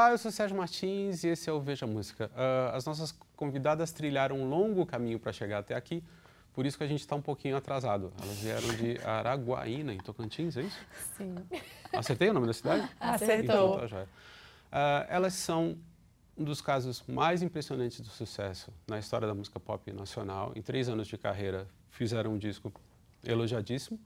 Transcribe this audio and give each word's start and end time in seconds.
Olá, 0.00 0.12
eu 0.12 0.16
sou 0.16 0.30
Sérgio 0.30 0.56
Martins 0.56 1.24
e 1.24 1.28
esse 1.28 1.50
é 1.50 1.52
o 1.52 1.60
Veja 1.60 1.86
Música. 1.86 2.30
Uh, 2.32 2.74
as 2.74 2.86
nossas 2.86 3.14
convidadas 3.36 3.92
trilharam 3.92 4.34
um 4.40 4.48
longo 4.48 4.86
caminho 4.86 5.20
para 5.20 5.30
chegar 5.30 5.58
até 5.58 5.74
aqui, 5.74 6.02
por 6.54 6.64
isso 6.64 6.78
que 6.78 6.84
a 6.84 6.86
gente 6.86 7.00
está 7.00 7.14
um 7.14 7.20
pouquinho 7.20 7.54
atrasado. 7.54 8.10
Elas 8.22 8.38
vieram 8.38 8.68
de 8.76 8.98
Araguaína, 9.06 9.92
em 9.92 9.98
Tocantins, 9.98 10.56
é 10.56 10.62
isso? 10.62 10.78
Sim. 11.18 11.34
Acertei 11.92 12.30
o 12.30 12.32
nome 12.32 12.46
da 12.46 12.54
cidade? 12.54 12.88
Acertou. 12.98 13.76
Então, 13.76 13.88
tá, 13.88 14.04
uh, 14.04 15.06
elas 15.10 15.34
são 15.34 15.76
um 16.34 16.44
dos 16.44 16.62
casos 16.62 17.04
mais 17.06 17.42
impressionantes 17.42 18.00
do 18.00 18.08
sucesso 18.08 18.72
na 18.88 18.98
história 18.98 19.28
da 19.28 19.34
música 19.34 19.60
pop 19.60 19.92
nacional. 19.92 20.54
Em 20.56 20.62
três 20.62 20.88
anos 20.88 21.08
de 21.08 21.18
carreira, 21.18 21.68
fizeram 21.90 22.32
um 22.32 22.38
disco 22.38 22.72
elogiadíssimo, 23.22 24.00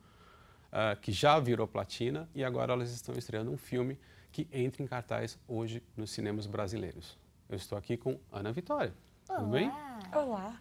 uh, 0.73 1.01
que 1.01 1.13
já 1.13 1.39
virou 1.39 1.69
platina, 1.69 2.29
e 2.35 2.43
agora 2.43 2.73
elas 2.73 2.91
estão 2.91 3.15
estreando 3.17 3.53
um 3.53 3.57
filme 3.57 3.97
que 4.35 4.49
entra 4.53 4.83
em 4.83 4.87
cartaz 4.87 5.39
hoje 5.47 5.81
nos 5.97 6.11
cinemas 6.11 6.45
brasileiros. 6.45 7.17
Eu 7.49 7.57
estou 7.57 7.79
aqui 7.79 7.97
com 7.97 8.19
Ana 8.33 8.51
Vitória. 8.51 8.93
Olá. 9.29 9.39
Tudo 9.39 9.51
bem? 9.53 9.71
Olá. 10.13 10.61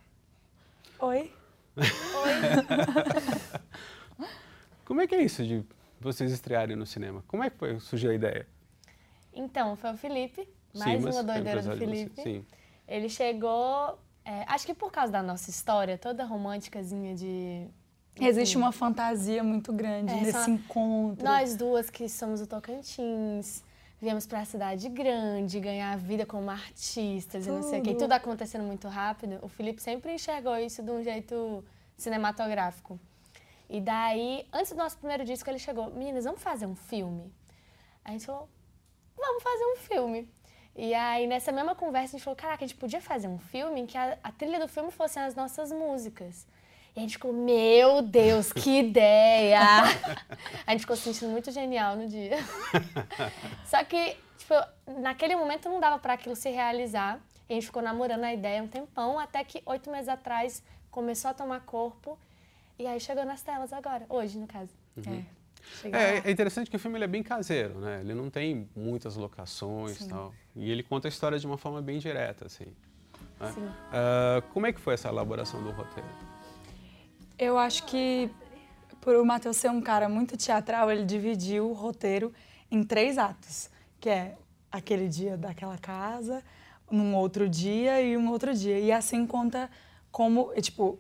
Oi. 1.00 1.34
Oi. 1.76 2.34
Como 4.86 5.02
é 5.02 5.08
que 5.08 5.16
é 5.16 5.24
isso 5.24 5.44
de 5.44 5.66
vocês 6.00 6.32
estrearem 6.32 6.76
no 6.76 6.86
cinema? 6.86 7.24
Como 7.28 7.44
é 7.44 7.50
que 7.50 7.58
foi, 7.58 7.80
surgiu 7.80 8.12
a 8.12 8.14
ideia? 8.14 8.48
Então, 9.34 9.76
foi 9.76 9.94
o 9.94 9.98
Felipe, 9.98 10.48
mais 10.76 11.02
Sim, 11.02 11.10
uma 11.10 11.24
doideira 11.24 11.64
do 11.64 11.76
Felipe. 11.76 12.22
Sim. 12.22 12.46
Ele 12.88 13.10
chegou, 13.10 13.98
é, 14.24 14.44
acho 14.50 14.68
que 14.68 14.76
por 14.76 14.92
causa 14.92 15.12
da 15.12 15.24
nossa 15.24 15.50
história, 15.50 15.98
toda 15.98 16.24
românticazinha 16.24 17.16
de 17.16 17.68
Existe 18.20 18.58
uma 18.58 18.72
fantasia 18.72 19.44
muito 19.44 19.74
grande 19.74 20.14
É, 20.14 20.22
nesse 20.22 20.50
encontro. 20.52 21.26
Nós 21.26 21.56
duas 21.56 21.90
que 21.90 22.08
somos 22.08 22.40
do 22.40 22.48
Tocantins, 22.48 23.64
viemos 24.00 24.28
para 24.28 24.42
a 24.42 24.46
cidade 24.46 24.88
grande, 24.90 25.60
ganhar 25.60 25.94
a 25.94 25.98
vida 25.98 26.26
como 26.26 26.50
artistas 26.50 27.48
e 27.48 27.50
não 27.50 27.64
sei 27.64 27.80
o 27.80 27.84
quê, 27.84 27.90
e 27.90 27.94
Tudo. 27.94 28.04
tudo 28.04 28.12
acontecendo 28.14 28.64
muito 28.64 28.88
rápido. 28.88 29.40
O 29.42 29.48
Felipe 29.48 29.82
sempre 29.82 30.14
enxergou 30.14 30.56
isso 30.58 30.84
de 30.84 30.92
um 30.92 31.02
jeito 31.02 31.64
cinematográfico. 31.98 33.00
E 33.70 33.82
daí, 33.82 34.46
antes 34.54 34.72
do 34.72 34.78
nosso 34.78 34.98
primeiro 34.98 35.26
disco, 35.26 35.50
ele 35.50 35.58
chegou: 35.60 35.90
Meninas, 35.92 36.26
vamos 36.26 36.42
fazer 36.42 36.68
um 36.68 36.76
filme? 36.76 37.34
A 38.06 38.12
gente 38.12 38.26
falou: 38.26 38.48
Vamos 39.18 39.42
fazer 39.42 39.66
um 39.66 39.76
filme. 39.78 40.30
E 40.76 40.94
aí, 40.94 41.28
nessa 41.28 41.52
mesma 41.52 41.74
conversa, 41.74 42.16
a 42.16 42.18
gente 42.18 42.24
falou: 42.24 42.36
Caraca, 42.36 42.64
a 42.64 42.68
gente 42.68 42.78
podia 42.78 43.02
fazer 43.02 43.28
um 43.28 43.40
filme 43.40 43.82
em 43.82 43.86
que 43.86 43.98
a, 43.98 44.18
a 44.24 44.32
trilha 44.32 44.60
do 44.60 44.68
filme 44.68 44.92
fossem 44.92 45.24
as 45.24 45.34
nossas 45.34 45.72
músicas. 45.72 46.46
E 46.96 47.00
a 47.00 47.02
gente 47.02 47.14
ficou, 47.14 47.34
meu 47.34 48.02
Deus, 48.04 48.54
que 48.54 48.80
ideia! 48.80 49.60
a 50.68 50.72
gente 50.72 50.82
ficou 50.82 50.96
se 50.96 51.04
sentindo 51.04 51.32
muito 51.32 51.52
genial 51.52 51.96
no 51.96 52.08
dia. 52.08 52.38
Só 53.66 53.84
que, 53.84 54.16
tipo, 54.38 54.54
naquele 55.02 55.36
momento 55.36 55.68
não 55.70 55.80
dava 55.80 55.98
para 55.98 56.14
aquilo 56.14 56.36
se 56.36 56.50
realizar. 56.52 57.20
E 57.50 57.54
a 57.54 57.56
gente 57.56 57.66
ficou 57.66 57.82
namorando 57.82 58.24
a 58.24 58.34
ideia 58.34 58.62
um 58.62 58.68
tempão, 58.68 59.18
até 59.20 59.44
que 59.44 59.62
oito 59.66 59.90
meses 59.92 60.08
atrás 60.08 60.64
começou 60.92 61.32
a 61.32 61.34
tomar 61.34 61.62
corpo. 61.62 62.18
E 62.78 62.86
aí 62.86 63.00
chegou 63.00 63.26
nas 63.26 63.42
telas 63.42 63.74
agora, 63.74 64.06
hoje, 64.08 64.38
no 64.38 64.46
caso. 64.48 64.72
É. 64.98 65.24
Chegou 65.82 66.00
É, 66.00 66.20
lá. 66.20 66.22
é 66.26 66.32
interessante 66.32 66.70
que 66.70 66.76
o 66.76 66.80
filme 66.80 66.98
ele 66.98 67.06
é 67.06 67.08
bem 67.08 67.24
caseiro, 67.24 67.80
né? 67.80 68.02
Ele 68.02 68.14
não 68.14 68.30
tem 68.30 68.70
muitas 68.76 69.16
locações 69.16 70.00
e 70.02 70.10
tal. 70.10 70.34
E 70.56 70.72
ele 70.72 70.84
conta 70.84 71.08
a 71.08 71.10
história 71.10 71.40
de 71.40 71.46
uma 71.48 71.58
forma 71.58 71.82
bem 71.82 71.98
direta, 71.98 72.46
assim. 72.46 72.66
né? 73.40 73.52
Sim. 73.52 73.68
Ah, 73.92 74.44
como 74.54 74.68
é 74.68 74.74
que 74.74 74.80
foi 74.80 74.94
essa 74.94 75.08
elaboração 75.10 75.62
do 75.64 75.72
roteiro? 75.72 76.08
Eu 77.38 77.58
acho 77.58 77.84
que, 77.86 78.30
por 79.02 79.16
o 79.16 79.26
Matheus 79.26 79.58
ser 79.58 79.70
um 79.70 79.82
cara 79.82 80.08
muito 80.08 80.38
teatral, 80.38 80.92
ele 80.92 81.06
dividiu 81.06 81.70
o 81.70 81.74
roteiro 81.74 82.34
em 82.72 82.84
três 82.84 83.18
atos, 83.18 83.70
que 84.00 84.10
é 84.10 84.36
aquele 84.72 85.08
dia 85.08 85.38
daquela 85.38 85.78
casa, 85.78 86.44
num 86.90 87.16
outro 87.16 87.50
dia 87.50 88.02
e 88.02 88.16
um 88.18 88.30
outro 88.30 88.54
dia. 88.54 88.80
E 88.80 88.92
assim 88.92 89.26
conta 89.26 89.70
como, 90.12 90.52
tipo, 90.62 91.00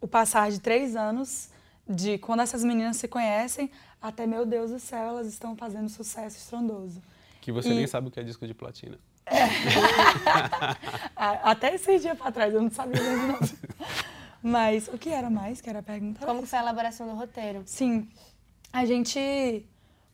o 0.00 0.06
passar 0.06 0.50
de 0.50 0.60
três 0.60 0.94
anos 0.96 1.48
de 1.88 2.18
quando 2.18 2.40
essas 2.40 2.62
meninas 2.62 2.96
se 2.96 3.08
conhecem 3.08 3.70
até, 4.00 4.26
meu 4.26 4.46
Deus 4.46 4.70
do 4.70 4.78
céu, 4.78 5.08
elas 5.08 5.26
estão 5.26 5.56
fazendo 5.56 5.88
sucesso 5.88 6.36
estrondoso. 6.36 7.02
Que 7.40 7.50
você 7.50 7.70
E- 7.70 7.74
nem 7.74 7.86
sabe 7.86 8.08
o 8.08 8.10
que 8.10 8.20
é 8.20 8.22
disco 8.22 8.46
de 8.46 8.54
platina. 8.54 8.98
A- 11.16 11.50
Até 11.50 11.74
esse 11.74 11.98
dia 11.98 12.14
pra 12.14 12.30
trás 12.32 12.52
eu 12.54 12.62
não 12.62 12.70
sabia 12.70 13.02
mesmo. 13.02 13.38
Mas 14.42 14.88
o 14.88 14.96
que 14.98 15.10
era 15.10 15.28
mais 15.28 15.60
que 15.60 15.68
era 15.68 15.80
a 15.80 15.82
pergunta? 15.82 16.24
Como 16.24 16.46
foi 16.46 16.58
a 16.58 16.62
elaboração 16.62 17.06
do 17.06 17.14
roteiro? 17.14 17.62
Sim, 17.66 18.08
a 18.72 18.84
gente 18.84 19.66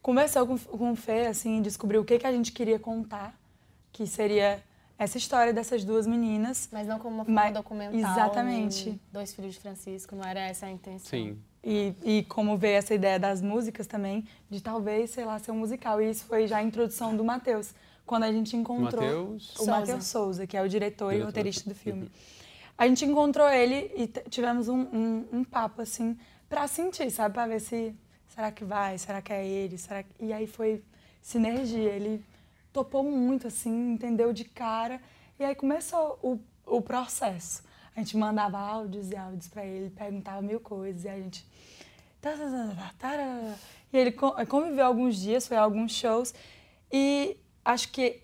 conversou 0.03 0.47
com, 0.47 0.59
com 0.59 0.93
o 0.93 0.97
Fê, 0.97 1.27
assim, 1.27 1.63
descobriu 1.63 2.01
o 2.01 2.05
que, 2.05 2.19
que 2.19 2.27
a 2.27 2.33
gente 2.33 2.53
queria 2.53 2.79
contar, 2.79 3.39
que 3.93 4.07
seria 4.07 4.63
essa 4.99 5.19
história 5.19 5.53
dessas 5.53 5.85
duas 5.85 6.07
meninas. 6.07 6.69
Mas 6.73 6.87
não 6.87 6.99
como 6.99 7.17
uma 7.17 7.25
forma 7.25 7.41
Mas- 7.41 7.55
documental. 7.55 7.99
exatamente. 8.13 9.01
Dois 9.13 9.33
filhos 9.33 9.55
de 9.55 9.61
Francisco, 9.61 10.17
não 10.17 10.25
era 10.25 10.41
essa 10.41 10.67
a 10.67 10.71
intenção. 10.71 11.09
Sim. 11.11 11.39
E, 11.63 11.95
e 12.05 12.23
como 12.25 12.57
veio 12.57 12.77
essa 12.77 12.95
ideia 12.95 13.19
das 13.19 13.43
músicas 13.43 13.87
também, 13.89 14.25
de 14.49 14.61
talvez, 14.61 15.11
sei 15.11 15.25
lá, 15.25 15.39
ser 15.39 15.51
um 15.51 15.59
musical. 15.59 16.01
E 16.01 16.09
isso 16.11 16.25
foi 16.25 16.47
já 16.47 16.59
a 16.59 16.63
introdução 16.63 17.17
do 17.17 17.25
Matheus, 17.25 17.75
quando 18.07 18.23
a 18.23 18.31
gente 18.33 18.57
encontrou 18.57 19.03
Matheus? 19.03 19.57
o. 19.59 19.67
Matheus 19.67 20.07
Souza, 20.07 20.47
que 20.47 20.57
é 20.57 20.63
o 20.63 20.69
diretor, 20.69 21.09
e 21.11 21.15
Diretor. 21.15 21.27
roteirista 21.27 21.69
do 21.69 21.75
filme. 21.75 22.09
A 22.79 22.87
gente 22.87 23.05
encontrou 23.05 23.49
ele 23.49 23.91
e 23.97 24.07
tivemos 24.29 24.69
um, 24.69 24.81
um, 24.81 25.29
um 25.33 25.45
papo, 25.45 25.81
assim, 25.83 26.19
pra 26.49 26.67
sentir, 26.67 27.11
sabe? 27.11 27.35
Pra 27.35 27.47
ver 27.47 27.61
se, 27.61 27.95
será 28.29 28.53
que 28.53 28.65
vai, 28.65 28.99
será 28.99 29.23
que 29.23 29.33
é 29.33 29.47
ele, 29.47 29.79
será 29.79 30.03
que... 30.03 30.11
E 30.21 30.33
aí 30.33 30.47
foi 30.47 30.83
sinergia, 31.23 31.91
ele 31.91 32.23
topou 32.73 33.03
muito, 33.03 33.47
assim, 33.47 33.93
entendeu 33.93 34.33
de 34.33 34.45
cara. 34.45 35.01
E 35.39 35.45
aí 35.45 35.55
começou 35.55 36.19
o, 36.23 36.39
o 36.67 36.83
processo. 36.83 37.63
A 37.95 38.01
gente 38.01 38.17
mandava 38.17 38.59
áudios 38.59 39.11
e 39.11 39.17
áudios 39.17 39.49
pra 39.49 39.65
ele, 39.65 39.89
perguntava 39.89 40.43
mil 40.43 40.61
coisas, 40.61 41.05
e 41.05 41.09
a 41.09 41.17
gente... 41.17 41.47
tarará, 42.21 42.93
tarará. 42.99 43.55
E 43.91 43.97
ele 43.97 44.13
co- 44.13 44.35
conviveu 44.47 44.85
alguns 44.85 45.17
dias, 45.17 45.49
foi 45.49 45.57
a 45.57 45.63
alguns 45.63 45.93
shows, 45.93 46.35
e 46.93 47.39
acho 47.65 47.91
que 47.91 48.23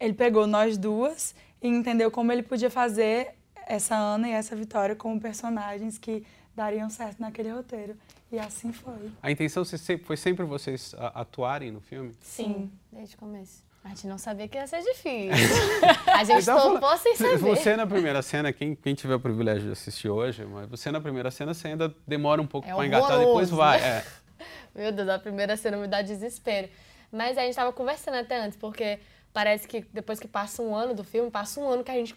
ele 0.00 0.14
pegou 0.14 0.46
nós 0.46 0.78
duas 0.78 1.34
e 1.60 1.68
entendeu 1.68 2.10
como 2.10 2.32
ele 2.32 2.42
podia 2.42 2.70
fazer 2.70 3.34
essa 3.66 3.94
Ana 3.96 4.28
e 4.28 4.32
essa 4.32 4.54
Vitória 4.56 4.94
como 4.96 5.20
personagens 5.20 5.98
que 5.98 6.24
dariam 6.54 6.88
certo 6.88 7.20
naquele 7.20 7.50
roteiro. 7.50 7.96
E 8.30 8.38
assim 8.38 8.72
foi. 8.72 9.10
A 9.22 9.30
intenção 9.30 9.64
foi 10.04 10.16
sempre 10.16 10.44
vocês 10.44 10.94
atuarem 11.14 11.70
no 11.70 11.80
filme? 11.80 12.12
Sim, 12.20 12.70
desde 12.92 13.14
o 13.16 13.18
começo. 13.18 13.62
A 13.84 13.88
gente 13.90 14.06
não 14.06 14.16
sabia 14.16 14.48
que 14.48 14.56
ia 14.56 14.66
ser 14.66 14.80
difícil. 14.80 15.28
a 16.12 16.24
gente 16.24 16.42
Então, 16.42 16.56
topou 16.58 16.80
fala- 16.80 16.96
sem 16.96 17.14
saber. 17.16 17.36
Você 17.38 17.76
na 17.76 17.86
primeira 17.86 18.22
cena, 18.22 18.50
quem, 18.52 18.74
quem 18.74 18.94
tiver 18.94 19.14
o 19.14 19.20
privilégio 19.20 19.66
de 19.66 19.72
assistir 19.72 20.08
hoje, 20.08 20.44
mas 20.46 20.68
você 20.70 20.90
na 20.90 21.00
primeira 21.02 21.30
cena 21.30 21.52
você 21.52 21.68
ainda 21.68 21.94
demora 22.06 22.40
um 22.40 22.46
pouco 22.46 22.66
É 22.68 22.74
para 22.74 22.86
engatar, 22.86 23.18
depois 23.18 23.50
vai. 23.50 23.80
né? 23.80 23.86
é. 23.98 24.04
Meu 24.74 24.90
Deus, 24.90 25.08
a 25.08 25.18
primeira 25.18 25.56
cena 25.56 25.76
me 25.76 25.86
dá 25.86 26.00
desespero. 26.02 26.68
Mas 27.12 27.36
a 27.38 27.42
gente 27.42 27.54
tava 27.54 27.72
conversando 27.72 28.14
até 28.14 28.40
antes, 28.40 28.56
porque 28.58 28.98
parece 29.34 29.68
que 29.68 29.82
depois 29.92 30.18
que 30.18 30.26
passa 30.26 30.62
um 30.62 30.74
ano 30.74 30.94
do 30.94 31.04
filme, 31.04 31.30
passa 31.30 31.60
um 31.60 31.68
ano 31.68 31.84
que 31.84 31.90
a 31.90 31.94
gente 31.94 32.14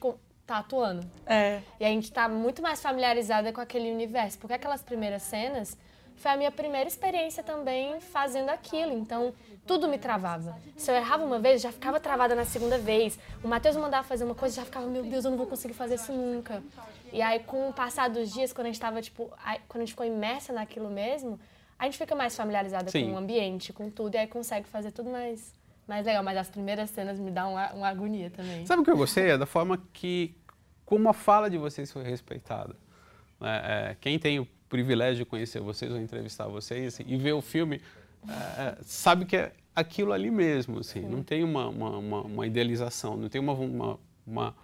tá 0.47 0.57
atuando. 0.57 1.05
É, 1.25 1.61
E 1.79 1.85
a 1.85 1.89
gente 1.89 2.11
tá 2.11 2.27
muito 2.27 2.61
mais 2.61 2.81
familiarizada 2.81 3.51
com 3.53 3.61
aquele 3.61 3.91
universo. 3.91 4.39
Porque 4.39 4.53
aquelas 4.53 4.81
primeiras 4.81 5.21
cenas 5.21 5.77
foi 6.15 6.31
a 6.31 6.37
minha 6.37 6.51
primeira 6.51 6.87
experiência 6.87 7.43
também 7.43 7.99
fazendo 7.99 8.49
aquilo. 8.49 8.91
Então, 8.93 9.33
tudo 9.67 9.87
me 9.87 9.97
travava. 9.97 10.57
Se 10.75 10.89
eu 10.89 10.95
errava 10.95 11.23
uma 11.23 11.37
vez, 11.37 11.61
já 11.61 11.71
ficava 11.71 11.99
travada 11.99 12.33
na 12.33 12.45
segunda 12.45 12.77
vez. 12.77 13.19
O 13.43 13.47
Matheus 13.47 13.75
mandava 13.75 14.07
fazer 14.07 14.23
uma 14.23 14.33
coisa, 14.33 14.55
já 14.55 14.65
ficava, 14.65 14.87
meu 14.87 15.03
Deus, 15.03 15.25
eu 15.25 15.31
não 15.31 15.37
vou 15.37 15.45
conseguir 15.45 15.73
fazer 15.75 15.95
isso 15.95 16.11
nunca. 16.11 16.63
E 17.13 17.21
aí, 17.21 17.39
com 17.39 17.69
o 17.69 17.73
passar 17.73 18.09
dos 18.09 18.33
dias, 18.33 18.51
quando 18.51 18.67
a 18.67 18.69
gente 18.69 18.79
tava, 18.79 19.01
tipo, 19.01 19.31
aí, 19.43 19.59
quando 19.67 19.81
a 19.81 19.85
gente 19.85 19.93
ficou 19.93 20.05
imersa 20.05 20.51
naquilo 20.51 20.89
mesmo, 20.89 21.39
a 21.77 21.85
gente 21.85 21.97
fica 21.97 22.15
mais 22.15 22.35
familiarizada 22.35 22.89
Sim. 22.89 23.05
com 23.05 23.13
o 23.13 23.17
ambiente, 23.17 23.71
com 23.71 23.89
tudo, 23.89 24.15
e 24.15 24.17
aí 24.17 24.27
consegue 24.27 24.67
fazer 24.67 24.91
tudo 24.91 25.09
mais, 25.11 25.53
mais 25.87 26.05
legal. 26.05 26.23
Mas 26.23 26.37
as 26.37 26.49
primeiras 26.49 26.89
cenas 26.89 27.19
me 27.19 27.29
dão 27.29 27.51
uma, 27.51 27.71
uma 27.73 27.87
agonia 27.87 28.31
também. 28.31 28.65
Sabe 28.65 28.81
o 28.81 28.85
que 28.85 28.89
eu 28.91 28.97
gostei? 28.97 29.29
É 29.31 29.37
da 29.37 29.45
forma 29.45 29.77
que, 29.93 30.35
como 30.87 31.07
a 31.09 31.13
fala 31.13 31.49
de 31.49 31.57
vocês 31.57 31.91
foi 31.91 32.01
respeitada. 32.03 32.73
né? 33.41 33.61
É, 33.91 33.95
quem 34.01 34.17
tem 34.17 34.39
o 34.39 34.47
privilégio 34.69 35.17
de 35.23 35.25
conhecer 35.29 35.59
vocês 35.61 35.91
ou 35.91 35.99
entrevistar 35.99 36.47
vocês 36.47 36.93
assim, 36.95 37.03
e 37.05 37.17
ver 37.17 37.33
o 37.33 37.41
filme, 37.41 37.81
é, 38.27 38.31
é, 38.61 38.77
sabe 38.83 39.25
que 39.25 39.35
é 39.35 39.51
aquilo 39.75 40.13
ali 40.13 40.31
mesmo. 40.31 40.79
Assim, 40.79 41.01
não 41.01 41.21
tem 41.21 41.43
uma, 41.43 41.67
uma, 41.67 41.97
uma- 41.97 42.21
uma 42.21 42.47
idealização, 42.47 43.15
não 43.17 43.27
tem 43.29 43.39
uma, 43.41 43.51
uma, 43.53 43.99
uma 44.25 44.55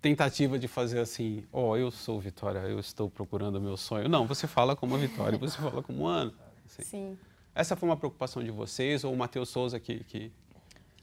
tentativa 0.00 0.58
de 0.58 0.66
fazer 0.68 0.98
assim, 1.00 1.44
ó, 1.52 1.76
eu 1.76 1.90
sou 1.90 2.20
Vitória, 2.20 2.58
eu 2.60 2.78
estou 2.80 3.10
procurando 3.10 3.56
o 3.56 3.60
meu 3.60 3.76
sonho. 3.76 4.08
Não, 4.08 4.26
você 4.26 4.46
fala 4.46 4.74
como 4.74 4.94
a 4.94 4.98
Vitória, 4.98 5.38
você 5.38 5.56
fala 5.58 5.82
como 5.82 6.06
Ana. 6.06 6.32
assim. 6.66 6.82
Sim. 6.82 7.18
Essa 7.54 7.76
foi 7.76 7.88
uma 7.88 7.96
preocupação 7.96 8.42
de 8.42 8.50
vocês 8.50 9.04
ou 9.04 9.12
o 9.12 9.16
Matheus 9.16 9.48
Souza 9.50 9.78
que, 9.78 10.02
que 10.04 10.32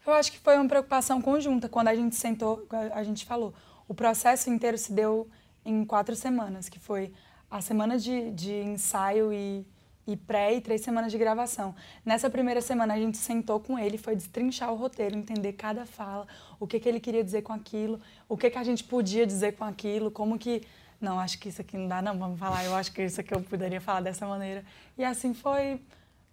eu 0.07 0.13
acho 0.13 0.31
que 0.31 0.39
foi 0.39 0.55
uma 0.57 0.67
preocupação 0.67 1.21
conjunta. 1.21 1.69
Quando 1.69 1.89
a 1.89 1.95
gente 1.95 2.15
sentou, 2.15 2.65
a 2.93 3.03
gente 3.03 3.25
falou, 3.25 3.53
o 3.89 3.93
processo 3.95 4.51
inteiro 4.51 4.77
se 4.77 4.93
deu 4.93 5.27
em 5.65 5.83
quatro 5.83 6.15
semanas, 6.15 6.69
que 6.69 6.79
foi 6.79 7.11
a 7.49 7.59
semana 7.59 7.97
de, 7.97 8.31
de 8.31 8.53
ensaio 8.53 9.33
e, 9.33 9.65
e 10.05 10.15
pré 10.15 10.53
e 10.53 10.61
três 10.61 10.81
semanas 10.81 11.11
de 11.11 11.17
gravação. 11.17 11.75
Nessa 12.05 12.29
primeira 12.29 12.61
semana 12.61 12.93
a 12.93 12.97
gente 12.97 13.17
sentou 13.17 13.59
com 13.59 13.79
ele, 13.79 13.97
foi 13.97 14.15
destrinchar 14.15 14.71
o 14.71 14.75
roteiro, 14.75 15.17
entender 15.17 15.53
cada 15.53 15.87
fala, 15.87 16.27
o 16.59 16.67
que, 16.67 16.79
que 16.79 16.87
ele 16.87 16.99
queria 16.99 17.23
dizer 17.23 17.41
com 17.41 17.51
aquilo, 17.51 17.99
o 18.29 18.37
que, 18.37 18.51
que 18.51 18.59
a 18.59 18.63
gente 18.63 18.83
podia 18.83 19.25
dizer 19.25 19.53
com 19.53 19.63
aquilo, 19.63 20.11
como 20.11 20.37
que 20.37 20.61
não, 21.01 21.19
acho 21.19 21.39
que 21.39 21.49
isso 21.49 21.61
aqui 21.61 21.75
não 21.75 21.87
dá 21.87 21.99
não, 21.99 22.15
vamos 22.15 22.39
falar, 22.39 22.63
eu 22.65 22.75
acho 22.75 22.91
que 22.91 23.01
isso 23.01 23.19
aqui 23.19 23.33
eu 23.33 23.41
poderia 23.41 23.81
falar 23.81 24.01
dessa 24.01 24.27
maneira. 24.27 24.63
E 24.95 25.03
assim 25.03 25.33
foi 25.33 25.81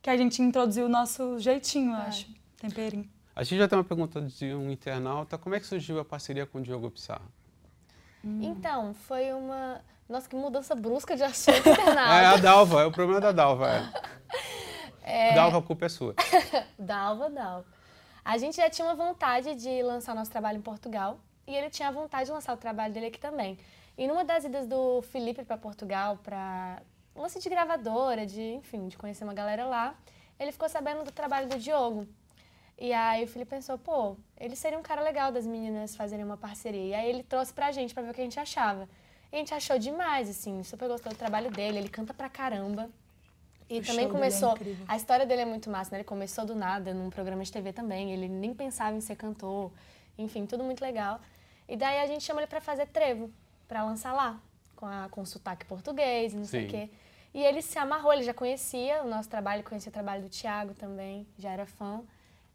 que 0.02 0.10
a 0.10 0.16
gente 0.16 0.42
introduziu 0.42 0.84
o 0.84 0.88
nosso 0.90 1.38
jeitinho, 1.38 1.92
eu 1.92 1.96
é. 1.96 2.06
acho, 2.08 2.28
temperinho. 2.58 3.08
A 3.34 3.42
gente 3.42 3.58
já 3.58 3.66
tem 3.66 3.78
uma 3.78 3.84
pergunta 3.84 4.20
de 4.20 4.52
um 4.54 4.70
internauta, 4.70 5.38
como 5.38 5.54
é 5.54 5.60
que 5.60 5.66
surgiu 5.66 5.98
a 5.98 6.04
parceria 6.04 6.44
com 6.44 6.58
o 6.58 6.62
Diogo 6.62 6.90
Pissarro? 6.90 7.35
Hum. 8.26 8.40
Então, 8.42 8.92
foi 8.92 9.32
uma 9.32 9.80
nossa, 10.08 10.28
que 10.28 10.36
mudança 10.36 10.74
brusca 10.74 11.16
de 11.16 11.24
assunto 11.24 11.58
internado. 11.68 12.12
é 12.12 12.26
a 12.26 12.36
Dalva, 12.36 12.82
é 12.82 12.86
o 12.86 12.92
problema 12.92 13.20
da 13.20 13.32
Dalva. 13.32 13.68
É. 15.02 15.30
é... 15.30 15.34
Dalva, 15.34 15.58
a 15.58 15.62
culpa 15.62 15.86
é 15.86 15.88
sua. 15.88 16.14
Dalva, 16.78 17.28
Dalva. 17.28 17.66
A 18.24 18.38
gente 18.38 18.56
já 18.56 18.68
tinha 18.70 18.86
uma 18.86 18.94
vontade 18.94 19.54
de 19.54 19.82
lançar 19.82 20.14
nosso 20.14 20.30
trabalho 20.30 20.58
em 20.58 20.62
Portugal 20.62 21.18
e 21.46 21.54
ele 21.54 21.70
tinha 21.70 21.88
a 21.88 21.92
vontade 21.92 22.26
de 22.26 22.32
lançar 22.32 22.52
o 22.52 22.56
trabalho 22.56 22.92
dele 22.92 23.06
aqui 23.06 23.18
também. 23.18 23.58
E 23.96 24.06
numa 24.06 24.24
das 24.24 24.44
idas 24.44 24.66
do 24.66 25.00
Felipe 25.02 25.44
para 25.44 25.56
Portugal, 25.56 26.18
para 26.22 26.82
lance 27.14 27.38
de 27.38 27.48
gravadora, 27.48 28.26
de, 28.26 28.42
enfim, 28.42 28.88
de 28.88 28.98
conhecer 28.98 29.24
uma 29.24 29.32
galera 29.32 29.64
lá, 29.64 29.94
ele 30.38 30.52
ficou 30.52 30.68
sabendo 30.68 31.04
do 31.04 31.12
trabalho 31.12 31.48
do 31.48 31.56
Diogo. 31.56 32.06
E 32.78 32.92
aí 32.92 33.24
o 33.24 33.26
Felipe 33.26 33.50
pensou, 33.50 33.78
pô, 33.78 34.16
ele 34.38 34.54
seria 34.54 34.78
um 34.78 34.82
cara 34.82 35.00
legal 35.00 35.32
das 35.32 35.46
meninas 35.46 35.96
fazerem 35.96 36.24
uma 36.24 36.36
parceria. 36.36 36.84
E 36.84 36.94
aí 36.94 37.08
ele 37.08 37.22
trouxe 37.22 37.52
pra 37.52 37.72
gente 37.72 37.94
pra 37.94 38.02
ver 38.02 38.10
o 38.10 38.14
que 38.14 38.20
a 38.20 38.24
gente 38.24 38.38
achava. 38.38 38.88
E 39.32 39.36
a 39.36 39.38
gente 39.38 39.54
achou 39.54 39.78
demais, 39.78 40.28
assim, 40.28 40.62
super 40.62 40.88
gostou 40.88 41.12
do 41.12 41.18
trabalho 41.18 41.50
dele, 41.50 41.78
ele 41.78 41.88
canta 41.88 42.12
pra 42.12 42.28
caramba. 42.28 42.90
E 43.68 43.78
o 43.78 43.82
também 43.82 44.06
é 44.06 44.08
começou. 44.08 44.56
É 44.56 44.60
a 44.86 44.96
história 44.96 45.26
dele 45.26 45.42
é 45.42 45.44
muito 45.44 45.70
massa, 45.70 45.90
né? 45.90 45.98
Ele 45.98 46.04
começou 46.04 46.44
do 46.44 46.54
nada 46.54 46.92
num 46.94 47.10
programa 47.10 47.42
de 47.42 47.50
TV 47.50 47.72
também, 47.72 48.12
ele 48.12 48.28
nem 48.28 48.54
pensava 48.54 48.94
em 48.94 49.00
ser 49.00 49.16
cantor. 49.16 49.72
Enfim, 50.18 50.46
tudo 50.46 50.62
muito 50.62 50.80
legal. 50.80 51.20
E 51.68 51.76
daí 51.76 51.98
a 52.00 52.06
gente 52.06 52.22
chamou 52.22 52.40
ele 52.40 52.46
para 52.46 52.60
fazer 52.60 52.86
trevo, 52.86 53.30
para 53.66 53.82
lançar 53.84 54.12
lá, 54.12 54.38
com, 54.76 54.86
a, 54.86 55.08
com 55.10 55.24
sotaque 55.24 55.64
português, 55.64 56.32
não 56.32 56.44
Sim. 56.44 56.50
sei 56.50 56.64
o 56.64 56.68
quê. 56.68 56.90
E 57.34 57.42
ele 57.42 57.60
se 57.60 57.78
amarrou, 57.78 58.12
ele 58.12 58.22
já 58.22 58.32
conhecia 58.32 59.02
o 59.02 59.08
nosso 59.08 59.28
trabalho, 59.28 59.62
conhecia 59.64 59.90
o 59.90 59.92
trabalho 59.92 60.22
do 60.22 60.28
Thiago 60.28 60.72
também, 60.74 61.26
já 61.36 61.50
era 61.50 61.66
fã. 61.66 62.02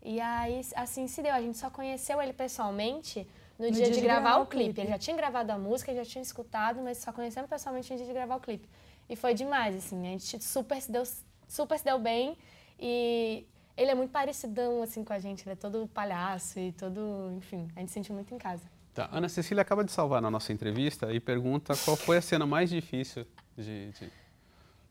E 0.04 0.20
aí, 0.20 0.62
assim 0.76 1.08
se 1.08 1.22
deu. 1.22 1.34
A 1.34 1.42
gente 1.42 1.58
só 1.58 1.70
conheceu 1.70 2.22
ele 2.22 2.34
pessoalmente 2.34 3.28
no, 3.58 3.66
no 3.66 3.72
dia, 3.72 3.86
dia, 3.86 3.94
de, 3.94 4.02
gravar, 4.02 4.22
gravar 4.22 4.42
o 4.42 4.46
clipe. 4.48 4.66
clipe. 4.66 4.82
Ele 4.82 4.90
já 4.90 4.98
tinha 4.98 5.16
gravado 5.16 5.52
a 5.52 5.58
música, 5.58 5.94
já 5.94 6.04
tinha 6.04 6.22
escutado, 6.22 6.82
mas 6.82 6.98
só 6.98 7.12
conhecemos 7.12 7.50
pessoalmente 7.50 7.92
no 7.92 7.98
dia 7.98 8.08
de 8.08 8.14
gravar 8.14 8.36
o 8.36 8.40
clipe. 8.40 8.68
E 9.10 9.16
foi 9.16 9.34
demais, 9.34 9.76
assim, 9.76 10.08
a 10.08 10.12
gente 10.12 10.44
super 10.44 10.82
se 10.82 10.92
deu, 10.92 11.04
super 11.48 11.78
se 11.78 11.84
deu 11.84 12.00
bem 12.00 12.38
e 12.80 13.46
ele 13.76 13.92
é 13.92 13.96
muito 13.96 14.12
parecidão, 14.12 14.82
assim, 14.82 15.04
com 15.04 15.14
a 15.14 15.20
gente, 15.20 15.44
ele 15.44 15.54
é 15.54 15.56
todo 15.56 15.88
palhaço 15.88 16.60
e 16.60 16.72
todo, 16.72 17.32
enfim, 17.38 17.68
a 17.76 17.80
gente 17.80 17.90
se 17.90 17.94
sentiu 17.96 18.16
muito 18.16 18.34
em 18.34 18.38
casa. 18.38 18.64
Tá. 18.94 19.10
Ana 19.12 19.30
Cecília 19.30 19.62
acaba 19.62 19.84
de 19.84 19.92
salvar 19.92 20.22
na 20.22 20.30
nossa 20.30 20.52
entrevista 20.52 21.12
e 21.14 21.20
pergunta 21.20 21.74
qual 21.86 21.96
foi 21.96 22.18
a 22.18 22.22
cena 22.22 22.46
mais 22.46 22.70
difícil 22.70 23.26
de, 23.58 23.92
de, 23.92 24.12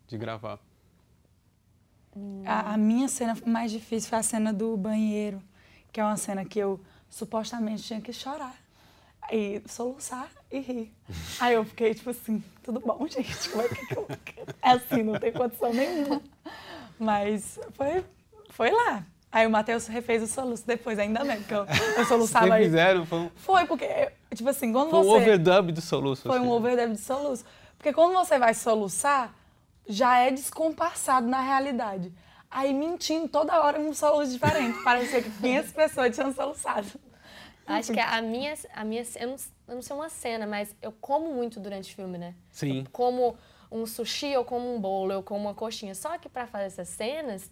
de 0.07 0.19
gravar. 0.19 0.59
A, 2.45 2.75
a, 2.75 2.77
minha 2.77 3.07
cena 3.09 3.37
mais 3.47 3.71
difícil 3.71 4.11
foi 4.11 4.19
a 4.19 4.23
cena 4.23 4.53
do 4.53 4.77
banheiro, 4.77 5.41
que 5.93 6.01
é 6.01 6.05
uma 6.05 6.17
cena 6.17 6.45
que 6.45 6.59
eu 6.59 6.81
supostamente 7.09 7.83
tinha 7.83 8.01
que 8.01 8.13
chorar. 8.13 8.55
E 9.33 9.63
soluçar 9.67 10.29
e 10.51 10.59
rir. 10.59 10.93
Aí 11.39 11.55
eu 11.55 11.65
fiquei 11.65 11.95
tipo 11.95 12.11
assim, 12.11 12.43
tudo 12.65 12.81
bom, 12.81 13.07
gente? 13.07 13.49
Como 13.51 13.63
é 13.63 13.69
que 13.69 13.97
eu... 13.97 14.07
É 14.61 14.71
assim, 14.71 15.03
não 15.05 15.19
tem 15.21 15.33
condição 15.33 15.73
nenhuma. 15.73 16.21
Mas 16.99 17.59
foi, 17.75 18.05
foi 18.51 18.71
lá. 18.73 19.05
Aí 19.33 19.47
o 19.47 19.51
Matheus 19.51 19.87
refez 19.87 20.23
o 20.25 20.27
soluço 20.27 20.67
depois, 20.67 20.99
ainda 20.99 21.25
bem, 21.25 21.37
porque 21.37 21.55
eu, 21.55 21.65
eu 21.97 22.05
soluçava 22.07 22.49
Vocês 22.49 22.65
fizeram? 22.65 23.07
Foi, 23.07 23.19
um... 23.19 23.31
foi, 23.37 23.65
porque, 23.67 24.11
tipo 24.35 24.49
assim, 24.49 24.73
quando 24.73 24.91
foi 24.91 24.99
você... 24.99 25.09
Foi 25.09 25.19
um 25.19 25.23
overdub 25.23 25.73
do 25.73 25.81
soluço. 25.81 26.23
Foi 26.23 26.39
assim. 26.39 26.47
um 26.47 26.51
overdub 26.51 26.93
de 26.93 27.01
soluço. 27.01 27.45
Porque 27.79 27.93
quando 27.93 28.13
você 28.15 28.39
vai 28.39 28.53
soluçar, 28.53 29.33
já 29.91 30.19
é 30.19 30.31
descompassado 30.31 31.27
na 31.27 31.41
realidade. 31.41 32.13
Aí 32.51 32.73
mentindo 32.73 33.29
toda 33.29 33.61
hora 33.61 33.79
um 33.79 33.93
soluço 33.93 34.33
diferente. 34.33 34.83
Parecia 34.83 35.23
que 35.23 35.31
500 35.31 35.73
pessoas 35.73 36.15
tinham 36.15 36.33
soluçado. 36.33 36.89
Acho 37.67 37.93
que 37.93 38.01
a 38.01 38.21
minha, 38.23 38.55
a 38.75 38.85
minha 38.85 39.05
eu 39.17 39.29
não, 39.29 39.37
eu 39.69 39.75
não 39.77 39.83
sei 39.83 39.95
uma 39.95 40.09
cena, 40.09 40.47
mas 40.47 40.75
eu 40.83 40.93
como 40.93 41.33
muito 41.33 41.61
durante 41.61 41.93
o 41.93 41.95
filme, 41.95 42.19
né? 42.19 42.35
Sim. 42.51 42.81
Eu 42.81 42.91
como 42.91 43.37
um 43.71 43.87
sushi, 43.87 44.29
eu 44.29 44.45
como 44.45 44.75
um 44.75 44.81
bolo, 44.81 45.13
eu 45.13 45.23
como 45.23 45.41
uma 45.41 45.55
coxinha. 45.55 45.95
Só 45.95 46.19
que 46.19 46.29
para 46.29 46.47
fazer 46.47 46.65
essas 46.65 46.89
cenas, 46.89 47.49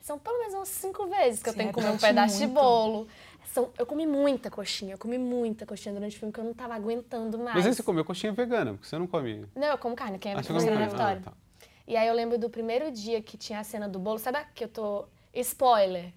são 0.00 0.18
pelo 0.18 0.38
menos 0.40 0.54
umas 0.54 0.68
cinco 0.68 1.06
vezes 1.06 1.42
que 1.42 1.50
Sim, 1.50 1.54
eu 1.54 1.58
tenho 1.58 1.68
que 1.70 1.74
comer 1.74 1.90
um 1.90 1.98
pedaço 1.98 2.38
muito. 2.38 2.48
de 2.48 2.54
bolo. 2.54 3.08
São, 3.52 3.70
eu 3.78 3.86
comi 3.86 4.06
muita 4.06 4.50
coxinha, 4.50 4.94
eu 4.94 4.98
comi 4.98 5.18
muita 5.18 5.66
coxinha 5.66 5.94
durante 5.94 6.16
o 6.16 6.18
filme 6.18 6.32
que 6.32 6.40
eu 6.40 6.44
não 6.44 6.54
tava 6.54 6.74
aguentando 6.74 7.38
mais. 7.38 7.56
Mas 7.56 7.66
aí 7.66 7.74
você 7.74 7.82
comeu 7.82 8.04
coxinha 8.04 8.32
vegana, 8.32 8.72
porque 8.72 8.86
você 8.86 8.98
não 8.98 9.06
come. 9.06 9.46
Não, 9.54 9.68
eu 9.68 9.78
como 9.78 9.94
carne, 9.94 10.18
que 10.18 10.28
é 10.28 10.32
ah, 10.32 10.40
vegana 10.40 10.80
na 10.80 10.86
Vitória. 10.88 11.22
Ah, 11.26 11.30
tá. 11.30 11.41
E 11.86 11.96
aí 11.96 12.06
eu 12.06 12.14
lembro 12.14 12.38
do 12.38 12.48
primeiro 12.48 12.90
dia 12.90 13.20
que 13.20 13.36
tinha 13.36 13.60
a 13.60 13.64
cena 13.64 13.88
do 13.88 13.98
bolo, 13.98 14.18
sabe 14.18 14.38
que 14.54 14.64
eu 14.64 14.68
tô. 14.68 15.04
Spoiler! 15.34 16.12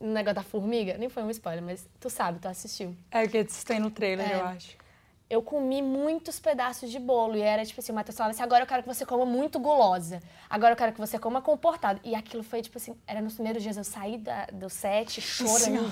no 0.00 0.12
negócio 0.12 0.36
da 0.36 0.42
formiga, 0.42 0.96
nem 0.96 1.08
foi 1.08 1.22
um 1.22 1.30
spoiler, 1.30 1.62
mas 1.62 1.86
tu 2.00 2.08
sabe, 2.08 2.38
tu 2.38 2.46
assistiu. 2.46 2.96
É 3.10 3.26
que 3.26 3.44
tem 3.64 3.80
no 3.80 3.90
trailer, 3.90 4.30
é. 4.30 4.34
eu 4.34 4.44
acho. 4.44 4.76
Eu 5.30 5.42
comi 5.42 5.82
muitos 5.82 6.40
pedaços 6.40 6.90
de 6.90 6.98
bolo 6.98 7.36
e 7.36 7.42
era 7.42 7.62
tipo 7.64 7.80
assim, 7.80 7.92
o 7.92 7.94
Matheus 7.94 8.16
falava 8.16 8.30
assim, 8.30 8.42
agora 8.42 8.62
eu 8.62 8.66
quero 8.66 8.82
que 8.82 8.88
você 8.88 9.04
coma 9.04 9.26
muito 9.26 9.58
gulosa, 9.58 10.22
agora 10.48 10.72
eu 10.72 10.76
quero 10.76 10.92
que 10.92 10.98
você 10.98 11.18
coma 11.18 11.42
comportado. 11.42 12.00
E 12.02 12.14
aquilo 12.14 12.42
foi 12.42 12.62
tipo 12.62 12.78
assim, 12.78 12.96
era 13.06 13.20
nos 13.20 13.34
primeiros 13.34 13.62
dias, 13.62 13.76
eu 13.76 13.84
saí 13.84 14.16
da, 14.16 14.46
do 14.46 14.70
set 14.70 15.20
chorando. 15.20 15.90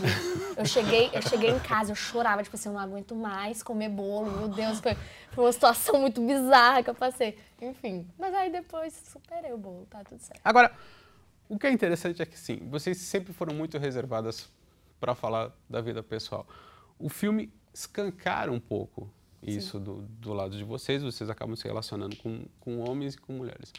Eu 0.56 0.64
cheguei, 0.64 1.10
eu 1.12 1.20
cheguei 1.20 1.50
em 1.50 1.58
casa, 1.58 1.92
eu 1.92 1.96
chorava, 1.96 2.42
tipo 2.42 2.56
assim, 2.56 2.70
eu 2.70 2.72
não 2.72 2.80
aguento 2.80 3.14
mais 3.14 3.62
comer 3.62 3.90
bolo, 3.90 4.30
meu 4.30 4.48
Deus, 4.48 4.80
foi, 4.80 4.96
foi 5.32 5.44
uma 5.44 5.52
situação 5.52 6.00
muito 6.00 6.24
bizarra 6.26 6.82
que 6.82 6.88
eu 6.88 6.94
passei. 6.94 7.38
Enfim, 7.60 8.08
mas 8.18 8.32
aí 8.32 8.50
depois 8.50 8.94
superei 9.04 9.52
o 9.52 9.58
bolo, 9.58 9.86
tá 9.90 10.02
tudo 10.02 10.18
certo. 10.18 10.40
Agora, 10.42 10.72
o 11.46 11.58
que 11.58 11.66
é 11.66 11.70
interessante 11.70 12.22
é 12.22 12.26
que, 12.26 12.38
sim, 12.38 12.66
vocês 12.70 12.96
sempre 12.96 13.34
foram 13.34 13.54
muito 13.54 13.76
reservadas 13.76 14.50
para 14.98 15.14
falar 15.14 15.52
da 15.68 15.82
vida 15.82 16.02
pessoal. 16.02 16.46
O 16.98 17.10
filme 17.10 17.52
escancara 17.72 18.50
um 18.50 18.58
pouco 18.58 19.10
isso 19.46 19.78
do, 19.78 20.02
do, 20.02 20.32
lado 20.32 20.56
de 20.56 20.64
vocês, 20.64 21.02
vocês 21.02 21.30
acabam 21.30 21.54
se 21.54 21.64
relacionando 21.64 22.16
com, 22.16 22.44
com 22.60 22.80
homens 22.80 23.14
e 23.14 23.18
com 23.18 23.32
mulheres. 23.32 23.72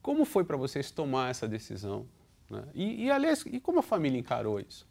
Como 0.00 0.24
foi 0.24 0.44
para 0.44 0.56
vocês 0.56 0.90
tomar 0.90 1.30
essa 1.30 1.46
decisão? 1.46 2.06
Né? 2.50 2.64
E, 2.74 3.04
e, 3.04 3.10
aliás, 3.10 3.44
e 3.46 3.60
como 3.60 3.78
a 3.78 3.82
família 3.82 4.18
encarou 4.18 4.58
isso? 4.58 4.86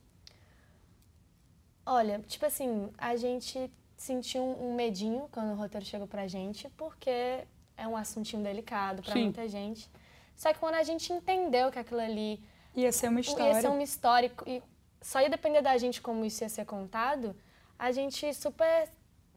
Olha, 1.86 2.20
tipo 2.20 2.46
assim, 2.46 2.90
a 2.98 3.16
gente 3.16 3.72
sentiu 3.98 4.42
um, 4.42 4.74
medinho 4.74 5.28
quando 5.32 5.52
o 5.52 5.56
roteiro 5.56 5.86
chegou 5.86 6.08
pra 6.08 6.28
gente, 6.28 6.70
porque 6.78 7.46
é 7.78 7.88
um 7.88 7.98
assuntinho 7.98 8.42
delicado 8.42 9.04
para 9.04 9.16
muita 9.16 9.48
gente. 9.48 9.90
Só 10.36 10.54
que 10.54 10.60
quando 10.60 10.76
a 10.76 10.84
gente 10.84 11.12
entendeu 11.12 11.70
que 11.72 11.78
aquilo 11.78 12.00
ali 12.00 12.42
ia 12.76 12.92
ser 12.92 13.10
uma 13.10 13.20
história, 13.20 13.54
ia 13.54 13.62
ser 13.62 13.68
uma 13.68 13.84
história 13.84 14.32
e 14.48 14.64
só 15.02 15.20
ia 15.22 15.30
depender 15.30 15.62
da 15.62 15.78
gente 15.78 16.02
como 16.02 16.24
isso 16.24 16.44
ia 16.44 16.50
ser 16.50 16.66
contado, 16.66 17.36
a 17.78 17.92
gente 17.92 18.34
super 18.34 18.90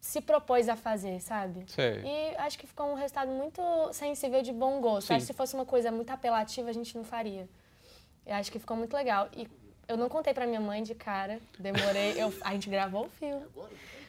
se 0.05 0.21
propôs 0.21 0.69
a 0.69 0.77
fazer, 0.77 1.19
sabe? 1.19 1.65
Sei. 1.67 2.03
E 2.05 2.37
acho 2.37 2.59
que 2.59 2.67
ficou 2.67 2.87
um 2.93 2.95
resultado 2.95 3.31
muito 3.31 3.63
sensível 3.95 4.43
de 4.43 4.53
bom 4.53 4.79
gosto. 4.79 5.07
Sim. 5.07 5.15
Acho 5.15 5.23
que 5.23 5.33
se 5.33 5.33
fosse 5.33 5.55
uma 5.55 5.65
coisa 5.65 5.91
muito 5.91 6.11
apelativa, 6.11 6.69
a 6.69 6.75
gente 6.75 6.95
não 6.95 7.03
faria. 7.03 7.49
Eu 8.27 8.35
acho 8.35 8.53
que 8.53 8.59
ficou 8.59 8.77
muito 8.77 8.95
legal. 8.95 9.31
E 9.35 9.49
eu 9.89 9.97
não 9.97 10.11
contei 10.11 10.35
pra 10.35 10.47
minha 10.47 10.61
mãe 10.61 10.83
de 10.83 10.95
cara, 10.95 11.41
demorei. 11.59 12.23
Eu, 12.23 12.35
a 12.43 12.53
gente 12.53 12.69
gravou 12.69 13.07
o 13.07 13.09
filme. 13.09 13.47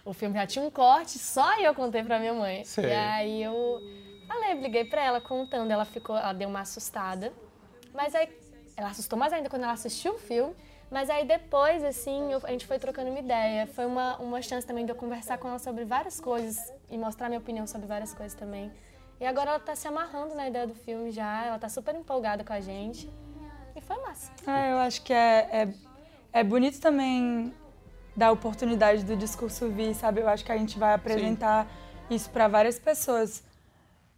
O 0.04 0.12
filme 0.12 0.36
já 0.36 0.46
tinha 0.46 0.66
um 0.66 0.70
corte, 0.70 1.18
só 1.18 1.58
eu 1.62 1.74
contei 1.74 2.04
pra 2.04 2.20
minha 2.20 2.34
mãe. 2.34 2.66
Sei. 2.66 2.88
E 2.88 2.94
aí 2.94 3.42
eu 3.42 3.80
Falei, 4.28 4.56
liguei 4.56 4.84
pra 4.84 5.02
ela 5.02 5.22
contando, 5.22 5.72
ela 5.72 5.86
ficou, 5.86 6.18
ela 6.18 6.34
deu 6.34 6.50
uma 6.50 6.62
assustada. 6.62 7.32
Mas 7.94 8.14
aí, 8.14 8.28
ela 8.76 8.90
assustou 8.90 9.18
mais 9.18 9.32
ainda 9.32 9.50
quando 9.50 9.64
ela 9.64 9.72
assistiu 9.72 10.16
o 10.16 10.18
filme. 10.18 10.54
Mas 10.90 11.10
aí 11.10 11.26
depois, 11.26 11.84
assim, 11.84 12.32
eu, 12.32 12.40
a 12.44 12.52
gente 12.52 12.66
foi 12.66 12.78
trocando 12.80 13.10
uma 13.10 13.20
ideia. 13.20 13.68
Foi 13.68 13.86
uma, 13.86 14.18
uma 14.18 14.42
chance 14.42 14.66
também 14.66 14.86
de 14.86 14.92
eu 14.92 14.96
conversar 14.96 15.38
com 15.38 15.48
ela 15.48 15.60
sobre 15.60 15.84
várias 15.84 16.20
coisas 16.20 16.72
e 16.90 16.98
mostrar 16.98 17.28
minha 17.28 17.40
opinião 17.40 17.66
sobre 17.66 17.88
várias 17.88 18.14
coisas 18.14 18.38
também. 18.38 18.72
E 19.20 19.26
agora 19.26 19.52
ela 19.52 19.60
tá 19.60 19.76
se 19.76 19.88
amarrando 19.88 20.36
na 20.36 20.48
ideia 20.48 20.68
do 20.68 20.76
filme 20.76 21.12
já, 21.12 21.46
ela 21.46 21.58
tá 21.58 21.70
super 21.70 21.96
empolgada 21.96 22.44
com 22.44 22.54
a 22.54 22.60
gente. 22.60 23.10
E 23.76 23.82
foi 23.82 23.98
massa. 24.02 24.32
É, 24.48 24.72
eu 24.72 24.78
acho 24.78 25.02
que 25.02 25.14
é, 25.14 25.50
é, 25.52 25.74
é 26.32 26.44
bonito 26.44 26.80
também 26.80 27.54
dar 28.16 28.32
oportunidade 28.32 29.04
do 29.04 29.16
discurso 29.16 29.70
vir, 29.70 29.94
sabe? 29.94 30.22
Eu 30.22 30.30
acho 30.30 30.46
que 30.46 30.52
a 30.52 30.58
gente 30.58 30.80
vai 30.80 30.94
apresentar 30.94 31.66
Sim. 31.66 32.16
isso 32.16 32.30
para 32.30 32.48
várias 32.48 32.80
pessoas. 32.80 33.44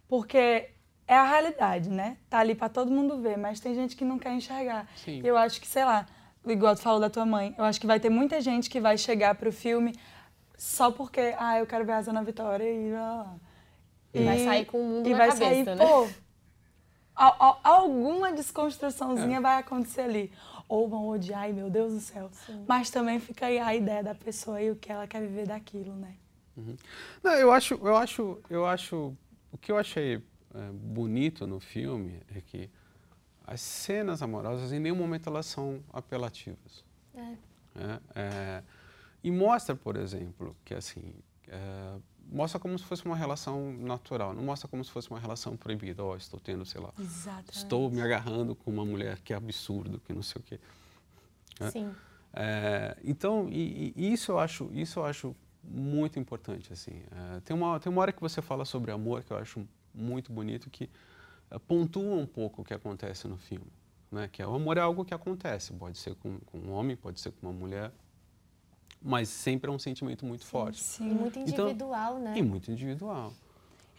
Porque 0.08 0.70
é 1.06 1.14
a 1.16 1.24
realidade, 1.24 1.90
né? 1.90 2.16
Tá 2.30 2.38
ali 2.38 2.54
para 2.54 2.68
todo 2.68 2.90
mundo 2.90 3.20
ver, 3.20 3.36
mas 3.36 3.58
tem 3.58 3.74
gente 3.74 3.96
que 3.96 4.04
não 4.04 4.18
quer 4.18 4.32
enxergar. 4.32 4.86
Sim. 4.96 5.20
Eu 5.24 5.36
acho 5.36 5.60
que, 5.60 5.66
sei 5.66 5.84
lá, 5.84 6.06
igual 6.52 6.74
tu 6.74 6.82
falou 6.82 7.00
da 7.00 7.10
tua 7.10 7.26
mãe, 7.26 7.54
eu 7.58 7.64
acho 7.64 7.80
que 7.80 7.86
vai 7.86 7.98
ter 8.00 8.10
muita 8.10 8.40
gente 8.40 8.68
que 8.70 8.80
vai 8.80 8.96
chegar 8.98 9.34
pro 9.34 9.52
filme 9.52 9.94
só 10.56 10.90
porque, 10.90 11.34
ah, 11.38 11.58
eu 11.58 11.66
quero 11.66 11.84
ver 11.84 11.92
a 11.92 12.02
Zona 12.02 12.22
Vitória 12.22 12.64
e 12.64 12.92
lá. 12.92 13.36
E, 14.12 14.24
vai 14.24 14.38
sair 14.38 14.64
com 14.64 14.80
o 14.80 14.84
mundo 14.84 15.08
e 15.08 15.12
na 15.12 15.18
vai 15.18 15.28
cabeça, 15.28 15.64
sair, 15.64 15.76
né? 15.76 15.86
Pô, 15.86 16.08
a- 17.14 17.48
a- 17.48 17.58
alguma 17.62 18.32
desconstruçãozinha 18.32 19.40
vai 19.40 19.58
acontecer 19.58 20.02
ali. 20.02 20.32
Ou 20.68 20.88
vão 20.88 21.08
odiar, 21.08 21.42
ai 21.42 21.52
meu 21.52 21.70
Deus 21.70 21.92
do 21.94 22.00
céu. 22.00 22.30
Mas 22.66 22.90
também 22.90 23.18
fica 23.18 23.46
aí 23.46 23.58
a 23.58 23.74
ideia 23.74 24.02
da 24.02 24.14
pessoa 24.14 24.60
e 24.60 24.70
o 24.70 24.76
que 24.76 24.90
ela 24.92 25.06
quer 25.06 25.20
viver 25.22 25.46
daquilo, 25.46 25.94
né? 25.94 26.14
Não, 27.22 27.32
eu 27.34 27.52
acho, 27.52 27.74
eu 27.74 27.96
acho, 27.96 28.38
eu 28.50 28.66
acho, 28.66 29.14
o 29.52 29.58
que 29.58 29.70
eu 29.70 29.78
achei 29.78 30.16
é, 30.16 30.20
bonito 30.72 31.46
no 31.46 31.60
filme 31.60 32.20
é 32.34 32.40
que 32.40 32.68
as 33.48 33.62
cenas 33.62 34.22
amorosas 34.22 34.72
em 34.72 34.78
nenhum 34.78 34.96
momento 34.96 35.28
elas 35.28 35.46
são 35.46 35.82
apelativas. 35.92 36.84
É. 37.14 37.34
né? 37.74 38.00
É, 38.14 38.62
e 39.24 39.30
mostra, 39.30 39.74
por 39.74 39.96
exemplo, 39.96 40.54
que 40.64 40.74
assim, 40.74 41.14
é, 41.48 41.96
mostra 42.30 42.60
como 42.60 42.78
se 42.78 42.84
fosse 42.84 43.04
uma 43.06 43.16
relação 43.16 43.72
natural, 43.72 44.34
não 44.34 44.42
mostra 44.42 44.68
como 44.68 44.84
se 44.84 44.90
fosse 44.90 45.10
uma 45.10 45.18
relação 45.18 45.56
proibida. 45.56 46.04
Ó, 46.04 46.14
estou 46.14 46.38
tendo, 46.38 46.64
sei 46.66 46.80
lá, 46.80 46.92
Exatamente. 46.98 47.56
estou 47.56 47.90
me 47.90 48.02
agarrando 48.02 48.54
com 48.54 48.70
uma 48.70 48.84
mulher 48.84 49.18
que 49.20 49.32
é 49.32 49.36
absurdo, 49.36 49.98
que 50.00 50.12
não 50.12 50.22
sei 50.22 50.40
o 50.40 50.44
quê. 50.44 50.60
É. 51.60 51.70
Sim. 51.70 51.94
É, 52.34 52.96
então, 53.02 53.48
e, 53.50 53.94
e 53.96 54.12
isso 54.12 54.32
eu 54.32 54.38
acho, 54.38 54.70
isso 54.74 55.00
eu 55.00 55.06
acho 55.06 55.34
muito 55.64 56.18
importante 56.18 56.72
assim. 56.72 57.02
É, 57.10 57.40
tem 57.40 57.56
uma 57.56 57.80
tem 57.80 57.90
uma 57.90 58.02
hora 58.02 58.12
que 58.12 58.20
você 58.20 58.42
fala 58.42 58.64
sobre 58.64 58.90
amor 58.90 59.22
que 59.24 59.32
eu 59.32 59.38
acho 59.38 59.66
muito 59.94 60.30
bonito 60.30 60.70
que 60.70 60.84
é, 60.84 60.88
pontua 61.66 62.16
um 62.16 62.26
pouco 62.26 62.62
o 62.62 62.64
que 62.64 62.74
acontece 62.74 63.28
no 63.28 63.36
filme, 63.36 63.70
né? 64.10 64.28
Que 64.30 64.42
é 64.42 64.46
o 64.46 64.54
amor 64.54 64.76
é 64.76 64.80
algo 64.80 65.04
que 65.04 65.14
acontece, 65.14 65.72
pode 65.72 65.96
ser 65.98 66.14
com, 66.16 66.38
com 66.40 66.58
um 66.58 66.72
homem, 66.72 66.96
pode 66.96 67.20
ser 67.20 67.30
com 67.30 67.46
uma 67.46 67.52
mulher, 67.52 67.92
mas 69.00 69.28
sempre 69.28 69.70
é 69.70 69.72
um 69.72 69.78
sentimento 69.78 70.26
muito 70.26 70.44
forte 70.44 70.80
E 70.80 70.82
Sim. 70.82 71.10
muito 71.10 71.38
Então, 71.38 71.66
individual, 71.66 72.18
né? 72.18 72.34
e 72.36 72.42
muito 72.42 72.70
individual. 72.70 73.32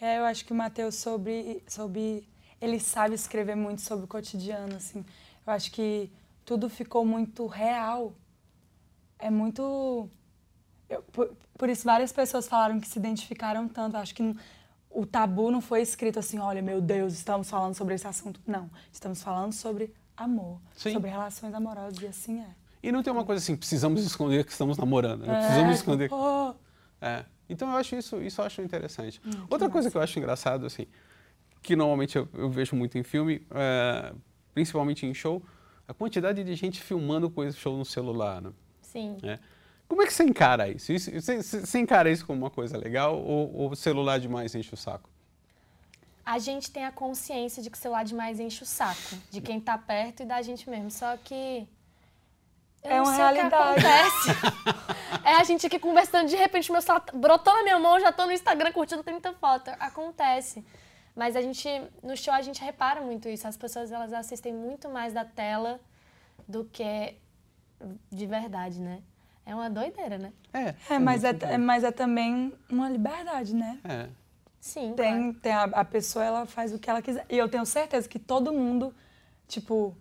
É, 0.01 0.17
eu 0.17 0.25
acho 0.25 0.45
que 0.45 0.51
o 0.51 0.55
Matheus 0.55 0.95
sobre, 0.95 1.63
sobre. 1.67 2.27
Ele 2.61 2.79
sabe 2.79 3.15
escrever 3.15 3.55
muito 3.55 3.81
sobre 3.81 4.05
o 4.05 4.07
cotidiano, 4.07 4.75
assim. 4.75 5.03
Eu 5.45 5.53
acho 5.53 5.71
que 5.71 6.09
tudo 6.45 6.69
ficou 6.69 7.05
muito 7.05 7.45
real. 7.47 8.13
É 9.17 9.29
muito. 9.29 10.09
eu- 10.89 11.01
por, 11.11 11.35
por 11.57 11.69
isso, 11.69 11.83
várias 11.83 12.11
pessoas 12.13 12.47
falaram 12.47 12.79
que 12.79 12.87
se 12.87 12.97
identificaram 12.99 13.67
tanto. 13.67 13.95
Eu 13.97 14.01
acho 14.01 14.15
que 14.15 14.23
o 14.89 15.05
tabu 15.05 15.51
não 15.51 15.61
foi 15.61 15.81
escrito 15.81 16.19
assim: 16.19 16.39
olha, 16.39 16.61
meu 16.61 16.81
Deus, 16.81 17.13
estamos 17.13 17.49
falando 17.49 17.75
sobre 17.75 17.95
esse 17.95 18.07
assunto. 18.07 18.39
Não. 18.45 18.69
Estamos 18.91 19.21
falando 19.21 19.53
sobre 19.53 19.93
amor, 20.17 20.59
Sim. 20.75 20.93
sobre 20.93 21.09
relações 21.09 21.53
amorosas, 21.53 22.01
e 22.01 22.07
assim 22.07 22.41
é. 22.41 22.47
E 22.81 22.91
não 22.91 23.03
tem 23.03 23.11
uma 23.11 23.23
coisa 23.25 23.41
assim, 23.43 23.55
precisamos 23.55 24.03
esconder 24.03 24.45
que 24.45 24.51
estamos 24.51 24.77
namorando, 24.77 25.25
né? 25.25 25.37
precisamos 25.39 25.71
É, 25.71 25.75
esconder. 25.75 26.13
oh, 26.13 26.53
É. 27.01 27.25
Então 27.49 27.69
eu 27.71 27.77
acho 27.77 27.95
isso, 27.95 28.21
isso 28.21 28.39
eu 28.41 28.45
acho 28.45 28.61
interessante. 28.61 29.19
Outra 29.49 29.69
coisa 29.69 29.89
que 29.89 29.97
eu 29.97 30.01
acho 30.01 30.19
engraçado, 30.19 30.65
assim, 30.65 30.85
que 31.61 31.75
normalmente 31.75 32.15
eu, 32.15 32.27
eu 32.33 32.49
vejo 32.49 32.75
muito 32.75 32.97
em 32.97 33.03
filme, 33.03 33.45
é, 33.51 34.13
principalmente 34.53 35.05
em 35.05 35.13
show, 35.13 35.41
a 35.87 35.93
quantidade 35.93 36.43
de 36.43 36.55
gente 36.55 36.81
filmando 36.81 37.29
com 37.29 37.43
esse 37.43 37.57
show 37.57 37.75
no 37.75 37.83
celular, 37.83 38.41
né? 38.41 38.51
Sim. 38.81 39.17
É. 39.23 39.39
Como 39.89 40.01
é 40.03 40.05
que 40.05 40.13
você 40.13 40.23
encara 40.23 40.69
isso? 40.69 40.93
Isso- 40.93 41.11
Você, 41.11 41.41
você- 41.41 41.79
encara 41.79 42.09
isso 42.09 42.25
como 42.25 42.39
uma 42.43 42.49
coisa 42.51 42.77
legal 42.77 43.17
ou, 43.21 43.69
o 43.69 43.75
celular 43.75 44.19
demais 44.19 44.53
enche 44.55 44.73
o 44.73 44.77
saco? 44.77 45.09
A 46.25 46.37
gente 46.37 46.69
tem 46.71 46.85
a 46.85 46.91
consciência 46.91 47.61
de 47.63 47.69
que 47.71 47.77
o 47.77 47.81
celular 47.81 48.05
demais 48.05 48.39
enche 48.39 48.61
o 48.61 48.65
saco 48.65 49.15
de 49.31 49.41
quem 49.41 49.59
tá 49.59 49.77
perto 49.77 50.21
e 50.21 50.25
da 50.27 50.41
gente 50.43 50.69
mesmo. 50.69 50.91
Só 50.91 51.17
que. 51.17 51.67
eu 52.83 52.91
É 52.91 52.97
não 52.97 53.03
uma 53.05 53.15
sei 53.15 53.25
o 53.25 53.27
que 53.29 53.33
realidade. 53.35 53.87
acontece. 53.87 54.29
é 55.25 55.33
a 55.35 55.43
gente 55.43 55.65
aqui 55.65 55.79
conversando, 55.79 56.29
de 56.29 56.35
repente 56.35 56.71
meu 56.71 56.81
celular 56.83 57.03
brotou 57.13 57.51
na 57.53 57.63
minha 57.63 57.79
mão, 57.79 57.99
já 57.99 58.11
tô 58.11 58.25
no 58.27 58.31
Instagram 58.31 58.71
curtindo 58.71 59.03
30 59.03 59.33
fotos. 59.33 59.73
Acontece. 59.79 60.63
Mas 61.15 61.35
a 61.35 61.41
gente, 61.41 61.67
no 62.03 62.15
show, 62.15 62.33
a 62.33 62.41
gente 62.43 62.61
repara 62.63 63.01
muito 63.01 63.27
isso. 63.27 63.47
As 63.47 63.57
pessoas, 63.57 63.91
elas 63.91 64.13
assistem 64.13 64.53
muito 64.53 64.87
mais 64.87 65.11
da 65.13 65.25
tela 65.25 65.79
do 66.47 66.63
que 66.63 67.15
de 68.11 68.25
verdade, 68.27 68.79
né? 68.79 69.01
É 69.45 69.55
uma 69.55 69.69
doideira, 69.69 70.17
né? 70.17 70.31
É, 70.53 70.75
É, 70.89 70.99
mas 70.99 71.23
é, 71.23 71.35
é- 71.41 71.57
mas 71.57 71.83
é 71.83 71.91
também 71.91 72.53
uma 72.69 72.87
liberdade, 72.89 73.55
né? 73.55 73.79
É. 73.83 74.07
Sim, 74.59 74.93
Tem, 74.95 75.33
tem 75.33 75.53
a, 75.53 75.63
a 75.63 75.85
pessoa, 75.85 76.23
ela 76.23 76.45
faz 76.45 76.73
o 76.73 76.77
que 76.79 76.89
ela 76.89 77.01
quiser. 77.01 77.25
E 77.29 77.37
eu 77.37 77.47
tenho 77.49 77.65
certeza 77.65 78.07
que 78.07 78.19
todo 78.19 78.51
mundo, 78.53 78.93
tipo, 79.47 79.95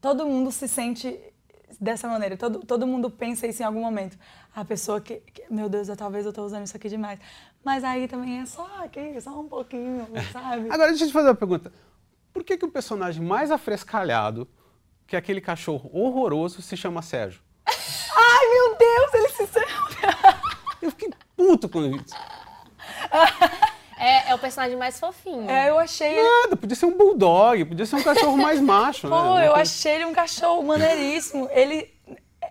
todo 0.00 0.26
mundo 0.26 0.52
se 0.52 0.68
sente 0.68 1.18
dessa 1.80 2.06
maneira. 2.08 2.36
Todo, 2.36 2.60
todo 2.60 2.86
mundo 2.86 3.10
pensa 3.10 3.46
isso 3.46 3.62
em 3.62 3.64
algum 3.66 3.80
momento. 3.80 4.16
A 4.54 4.64
pessoa 4.64 5.00
que, 5.00 5.16
que- 5.20 5.44
meu 5.50 5.68
Deus, 5.68 5.88
eu, 5.88 5.96
talvez 5.96 6.24
eu 6.26 6.32
tô 6.32 6.44
usando 6.44 6.64
isso 6.66 6.76
aqui 6.76 6.88
demais. 6.88 7.18
Mas 7.64 7.82
aí 7.82 8.06
também 8.06 8.40
é 8.40 8.46
só 8.46 8.84
aqui, 8.84 9.20
só 9.20 9.40
um 9.40 9.48
pouquinho, 9.48 10.06
sabe? 10.32 10.70
Agora, 10.70 10.88
deixa 10.90 11.04
eu 11.04 11.08
te 11.08 11.12
fazer 11.12 11.28
uma 11.28 11.34
pergunta. 11.34 11.72
Por 12.32 12.44
que, 12.44 12.56
que 12.56 12.64
o 12.64 12.70
personagem 12.70 13.24
mais 13.24 13.50
afrescalhado, 13.50 14.46
que 15.06 15.16
é 15.16 15.18
aquele 15.18 15.40
cachorro 15.40 15.90
horroroso, 15.92 16.60
se 16.62 16.76
chama 16.76 17.00
Sérgio? 17.02 17.40
Ai, 18.38 18.48
meu 18.50 18.76
Deus, 18.76 19.14
ele 19.14 19.28
se 19.28 19.46
sente. 19.46 19.66
Eu 20.82 20.90
fiquei 20.90 21.10
puto 21.36 21.68
vi 21.68 21.96
isso. 21.96 22.14
É, 23.98 24.30
é 24.30 24.34
o 24.34 24.38
personagem 24.38 24.76
mais 24.76 25.00
fofinho. 25.00 25.48
É, 25.50 25.70
eu 25.70 25.78
achei. 25.78 26.22
Nada, 26.22 26.54
podia 26.56 26.76
ser 26.76 26.84
um 26.86 26.96
bulldog, 26.96 27.64
podia 27.64 27.86
ser 27.86 27.96
um 27.96 28.02
cachorro 28.02 28.36
mais 28.36 28.60
macho, 28.60 29.08
né? 29.08 29.16
Pô, 29.16 29.22
Uma 29.22 29.42
eu 29.44 29.54
achei 29.56 29.92
ele 29.94 30.04
um 30.04 30.12
cachorro 30.12 30.62
maneiríssimo. 30.62 31.48
Ele. 31.50 31.90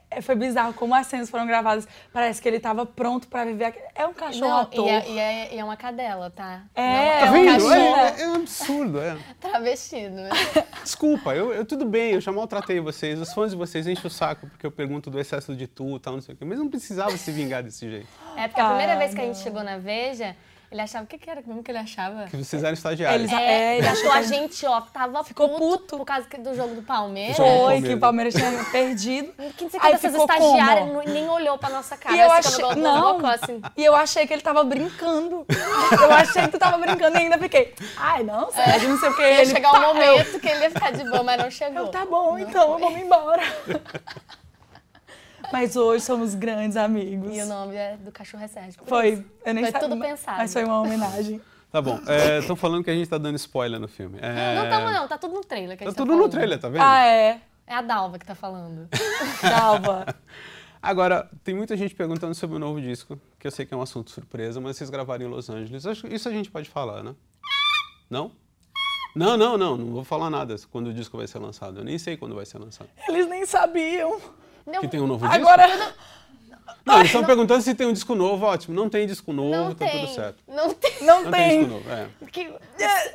é, 0.09 0.21
Foi 0.21 0.33
bizarro 0.33 0.73
como 0.73 0.95
as 0.95 1.05
cenas 1.05 1.29
foram 1.29 1.45
gravadas. 1.45 1.87
Parece 2.11 2.41
que 2.41 2.47
ele 2.47 2.59
tava 2.59 2.83
pronto 2.85 3.27
pra 3.27 3.45
viver. 3.45 3.75
É 3.93 4.07
um 4.07 4.13
cachorro 4.13 4.49
Não, 4.49 4.57
ator. 4.61 4.87
e 4.87 4.89
é, 4.89 5.07
e, 5.09 5.19
é, 5.19 5.55
e 5.55 5.59
é 5.59 5.63
uma 5.63 5.77
cadela, 5.77 6.31
tá? 6.31 6.63
É, 6.73 7.19
Tá 7.19 7.25
é 7.27 7.29
um 7.29 7.33
vendo? 7.33 7.51
cachorro. 7.53 7.73
É, 7.75 8.21
é 8.21 8.27
um 8.29 8.47
é. 9.01 9.17
Travestido. 9.39 10.15
Desculpa, 10.83 11.33
eu, 11.35 11.53
eu- 11.53 11.65
tudo 11.65 11.85
bem, 11.85 12.13
eu 12.13 12.21
já 12.21 12.31
maltratei 12.31 12.79
vocês, 12.79 13.19
os 13.19 13.33
fãs 13.33 13.51
de 13.51 13.57
vocês 13.57 13.87
enchem 13.87 14.05
o 14.07 14.09
saco 14.09 14.47
porque 14.47 14.65
eu 14.65 14.71
pergunto 14.71 15.09
do 15.09 15.19
excesso 15.19 15.55
de 15.55 15.67
tu 15.67 15.95
e 15.95 15.99
tal, 15.99 16.13
não 16.13 16.21
sei 16.21 16.35
o 16.35 16.37
quê, 16.37 16.45
mas 16.45 16.57
não 16.59 16.69
precisava 16.69 17.15
se 17.17 17.31
vingar 17.31 17.63
desse 17.63 17.89
jeito. 17.89 18.07
É 18.37 18.47
porque 18.47 18.61
a 18.61 18.67
primeira 18.69 18.93
Ah, 18.93 18.97
vez 18.97 19.13
que 19.13 19.21
a 19.21 19.23
gente 19.25 19.39
chegou 19.39 19.63
na 19.63 19.77
Veja, 19.77 20.35
ele 20.71 20.81
achava. 20.81 21.03
O 21.03 21.07
que, 21.07 21.17
que 21.17 21.29
era 21.29 21.41
mesmo 21.45 21.63
que 21.63 21.71
ele 21.71 21.77
achava? 21.77 22.25
Que 22.25 22.37
vocês 22.37 22.63
eram 22.63 22.73
estagiários. 22.73 23.31
Eles- 23.31 23.31
É, 23.31 23.45
É, 23.45 23.77
ele 23.77 23.85
ele 23.85 23.87
achou 23.87 24.11
a 24.11 24.21
gente, 24.21 24.65
ó, 24.65 24.81
tava 24.81 25.23
Ficou 25.23 25.49
puto, 25.49 25.59
puto. 25.79 25.97
por 25.97 26.05
causa 26.05 26.27
do 26.39 26.55
jogo 26.55 26.75
do 26.75 26.81
Palmeiras. 26.81 27.37
Jogo 27.37 27.49
do 27.49 27.65
Foi, 27.65 27.81
que 27.81 27.93
o 27.93 27.99
Palmeiras 27.99 28.33
tinha 28.33 28.51
perdido. 28.71 29.31
Que 29.57 29.63
não 29.65 29.69
Aí 29.81 29.97
ficou 29.97 30.25
estagiárias 30.25 30.87
como? 30.87 30.93
não- 31.03 31.13
nem 31.13 31.29
olhou 31.29 31.57
pra 31.57 31.69
nossa 31.69 31.95
cara. 31.97 32.15
E 32.15 32.19
eu 32.19 32.31
achei. 32.31 32.65
Não. 32.75 33.25
assim. 33.25 33.61
E 33.77 33.83
eu 33.83 33.95
achei 33.95 34.25
que 34.27 34.33
ele 34.33 34.41
tava 34.41 34.63
brincando. 34.63 35.45
Eu 36.01 36.11
achei 36.11 36.43
que 36.43 36.49
tu 36.49 36.59
tava 36.59 36.77
brincando 36.77 37.17
e 37.17 37.21
ainda 37.21 37.37
fiquei. 37.37 37.73
Ai, 37.97 38.23
não, 38.23 38.51
Sérgio, 38.51 38.89
não 38.89 38.97
sei 38.99 39.09
o 39.09 39.15
que. 39.15 39.21
Ia 39.21 39.41
Ele 39.41 39.45
chegar 39.51 39.73
um 39.73 39.93
momento 39.93 40.39
que 40.39 40.47
ele 40.47 40.61
ia 40.63 40.69
ficar 40.71 40.91
de 40.91 41.03
boa, 41.03 41.23
mas 41.23 41.37
não 41.41 41.51
chegou. 41.51 41.85
eu, 41.85 41.87
tá 41.87 42.05
bom, 42.05 42.37
então, 42.37 42.77
vamos 42.79 42.99
embora. 42.99 43.41
Mas 45.51 45.75
hoje 45.75 46.03
somos 46.03 46.35
grandes 46.35 46.77
amigos. 46.77 47.35
E 47.35 47.41
o 47.41 47.45
nome 47.45 47.75
é 47.75 47.97
do 47.97 48.11
cachorro 48.11 48.43
é 48.43 48.47
Sérgio. 48.47 48.81
Foi, 48.85 49.25
eu 49.45 49.53
nem 49.53 49.63
Foi 49.63 49.71
sabia, 49.71 49.87
tudo 49.89 50.01
pensado. 50.01 50.37
Mas 50.37 50.53
foi 50.53 50.63
uma 50.63 50.81
homenagem. 50.81 51.41
Tá 51.71 51.81
bom, 51.81 51.99
estão 52.39 52.55
falando 52.55 52.85
que 52.85 52.89
a 52.89 52.93
gente 52.93 53.09
tá 53.09 53.17
dando 53.17 53.35
spoiler 53.35 53.77
no 53.81 53.87
filme. 53.89 54.17
É, 54.21 54.55
Não 54.55 54.69
tamo 54.69 54.91
não, 54.91 55.07
tá 55.09 55.17
tudo 55.17 55.33
no 55.33 55.41
trailer 55.43 55.75
que 55.77 55.83
a 55.83 55.87
Tá 55.87 55.89
gente 55.91 55.97
tudo 55.97 56.07
tá 56.07 56.13
no 56.13 56.17
falando. 56.19 56.31
trailer, 56.31 56.57
tá 56.57 56.69
vendo? 56.69 56.81
Ah, 56.81 57.05
é. 57.05 57.41
É 57.67 57.73
a 57.75 57.81
Dalva 57.81 58.17
que 58.17 58.25
tá 58.25 58.33
falando. 58.33 58.87
Salva. 59.41 60.05
Agora, 60.81 61.29
tem 61.43 61.53
muita 61.53 61.75
gente 61.75 61.93
perguntando 61.93 62.33
sobre 62.33 62.55
o 62.55 62.59
novo 62.59 62.79
disco, 62.79 63.19
que 63.37 63.45
eu 63.45 63.51
sei 63.51 63.65
que 63.65 63.73
é 63.73 63.77
um 63.77 63.81
assunto 63.81 64.09
surpresa, 64.09 64.61
mas 64.61 64.77
vocês 64.77 64.89
gravaram 64.89 65.25
em 65.25 65.27
Los 65.27 65.49
Angeles. 65.49 65.85
Acho 65.85 66.07
que 66.07 66.15
Isso 66.15 66.29
a 66.29 66.31
gente 66.31 66.49
pode 66.49 66.69
falar, 66.69 67.03
né? 67.03 67.13
Não? 68.09 68.31
Não, 69.13 69.35
não, 69.35 69.57
não, 69.57 69.75
não 69.75 69.87
vou 69.87 70.03
falar 70.05 70.29
nada 70.29 70.55
quando 70.71 70.87
o 70.87 70.93
disco 70.93 71.17
vai 71.17 71.27
ser 71.27 71.39
lançado. 71.39 71.79
Eu 71.81 71.83
nem 71.83 71.97
sei 71.97 72.15
quando 72.15 72.35
vai 72.35 72.45
ser 72.45 72.57
lançado. 72.57 72.89
Eles 73.05 73.27
nem 73.27 73.45
sabiam. 73.45 74.17
Não, 74.65 74.81
Que 74.81 74.87
tem 74.87 74.99
um 75.01 75.07
novo 75.07 75.27
disco? 75.27 75.41
Agora. 75.47 75.93
Não, 76.85 76.95
eles 76.97 77.07
estão 77.07 77.23
perguntando 77.25 77.61
se 77.63 77.73
tem 77.73 77.87
um 77.87 77.93
disco 77.93 78.13
novo, 78.13 78.45
ótimo. 78.45 78.75
Não 78.75 78.87
tem 78.89 79.07
disco 79.07 79.33
novo, 79.33 79.49
não 79.55 79.73
tá 79.75 79.85
tem. 79.87 80.01
tudo 80.01 80.13
certo. 80.13 80.37
Não 80.47 80.71
tem. 80.71 80.93
Não, 81.01 81.23
Não 81.23 81.31
tem 81.31 81.49
tem. 81.49 81.59
disco 81.63 81.73
novo, 81.73 81.89
é. 81.91 82.07
Que- 82.31 82.53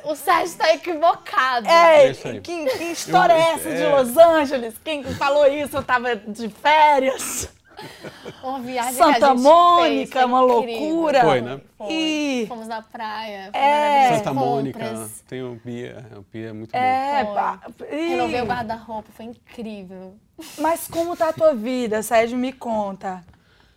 o 0.03 0.15
Sérgio 0.15 0.57
tá 0.57 0.73
equivocado. 0.73 1.67
É, 1.69 2.05
É 2.07 2.11
isso 2.11 2.27
aí. 2.27 2.41
que, 2.41 2.65
que 2.65 2.83
história 2.85 3.31
Eu- 3.33 3.37
é 3.39 3.51
essa 3.53 3.69
de 3.69 3.81
é. 3.83 3.95
Los 3.95 4.17
Angeles? 4.17 4.73
Quem 4.83 5.03
falou 5.03 5.47
isso? 5.47 5.77
Eu 5.77 5.83
tava 5.83 6.15
de 6.17 6.49
férias. 6.49 7.47
Uma 8.43 8.59
viagem 8.59 8.95
que 8.95 9.01
a 9.01 9.05
Santa 9.13 9.27
gente 9.29 9.41
Mônica, 9.41 10.11
fez, 10.19 10.25
uma 10.25 10.43
incrível. 10.43 10.85
loucura. 10.89 11.21
Foi, 11.21 11.41
né? 11.41 11.61
Foi. 11.77 11.87
E- 11.93 12.45
Fomos 12.47 12.67
na 12.67 12.81
praia. 12.81 13.49
É. 13.53 14.17
Santa 14.17 14.33
Mônica, 14.33 15.09
tem 15.27 15.43
o 15.43 15.59
Pia, 15.63 16.05
o 16.17 16.23
Pia 16.23 16.49
é 16.49 16.53
muito 16.53 16.71
bom. 16.71 16.77
É, 16.77 17.23
Foi. 17.25 17.33
pá. 17.35 17.59
e- 17.91 18.09
Renovei 18.09 18.41
o 18.41 18.45
guarda-roupa, 18.45 19.09
foi 19.13 19.25
incrível. 19.25 20.15
Mas 20.59 20.87
como 20.87 21.15
tá 21.15 21.29
a 21.29 21.33
tua 21.33 21.53
vida, 21.53 22.01
Sérgio? 22.01 22.37
Me 22.37 22.51
conta. 22.51 23.23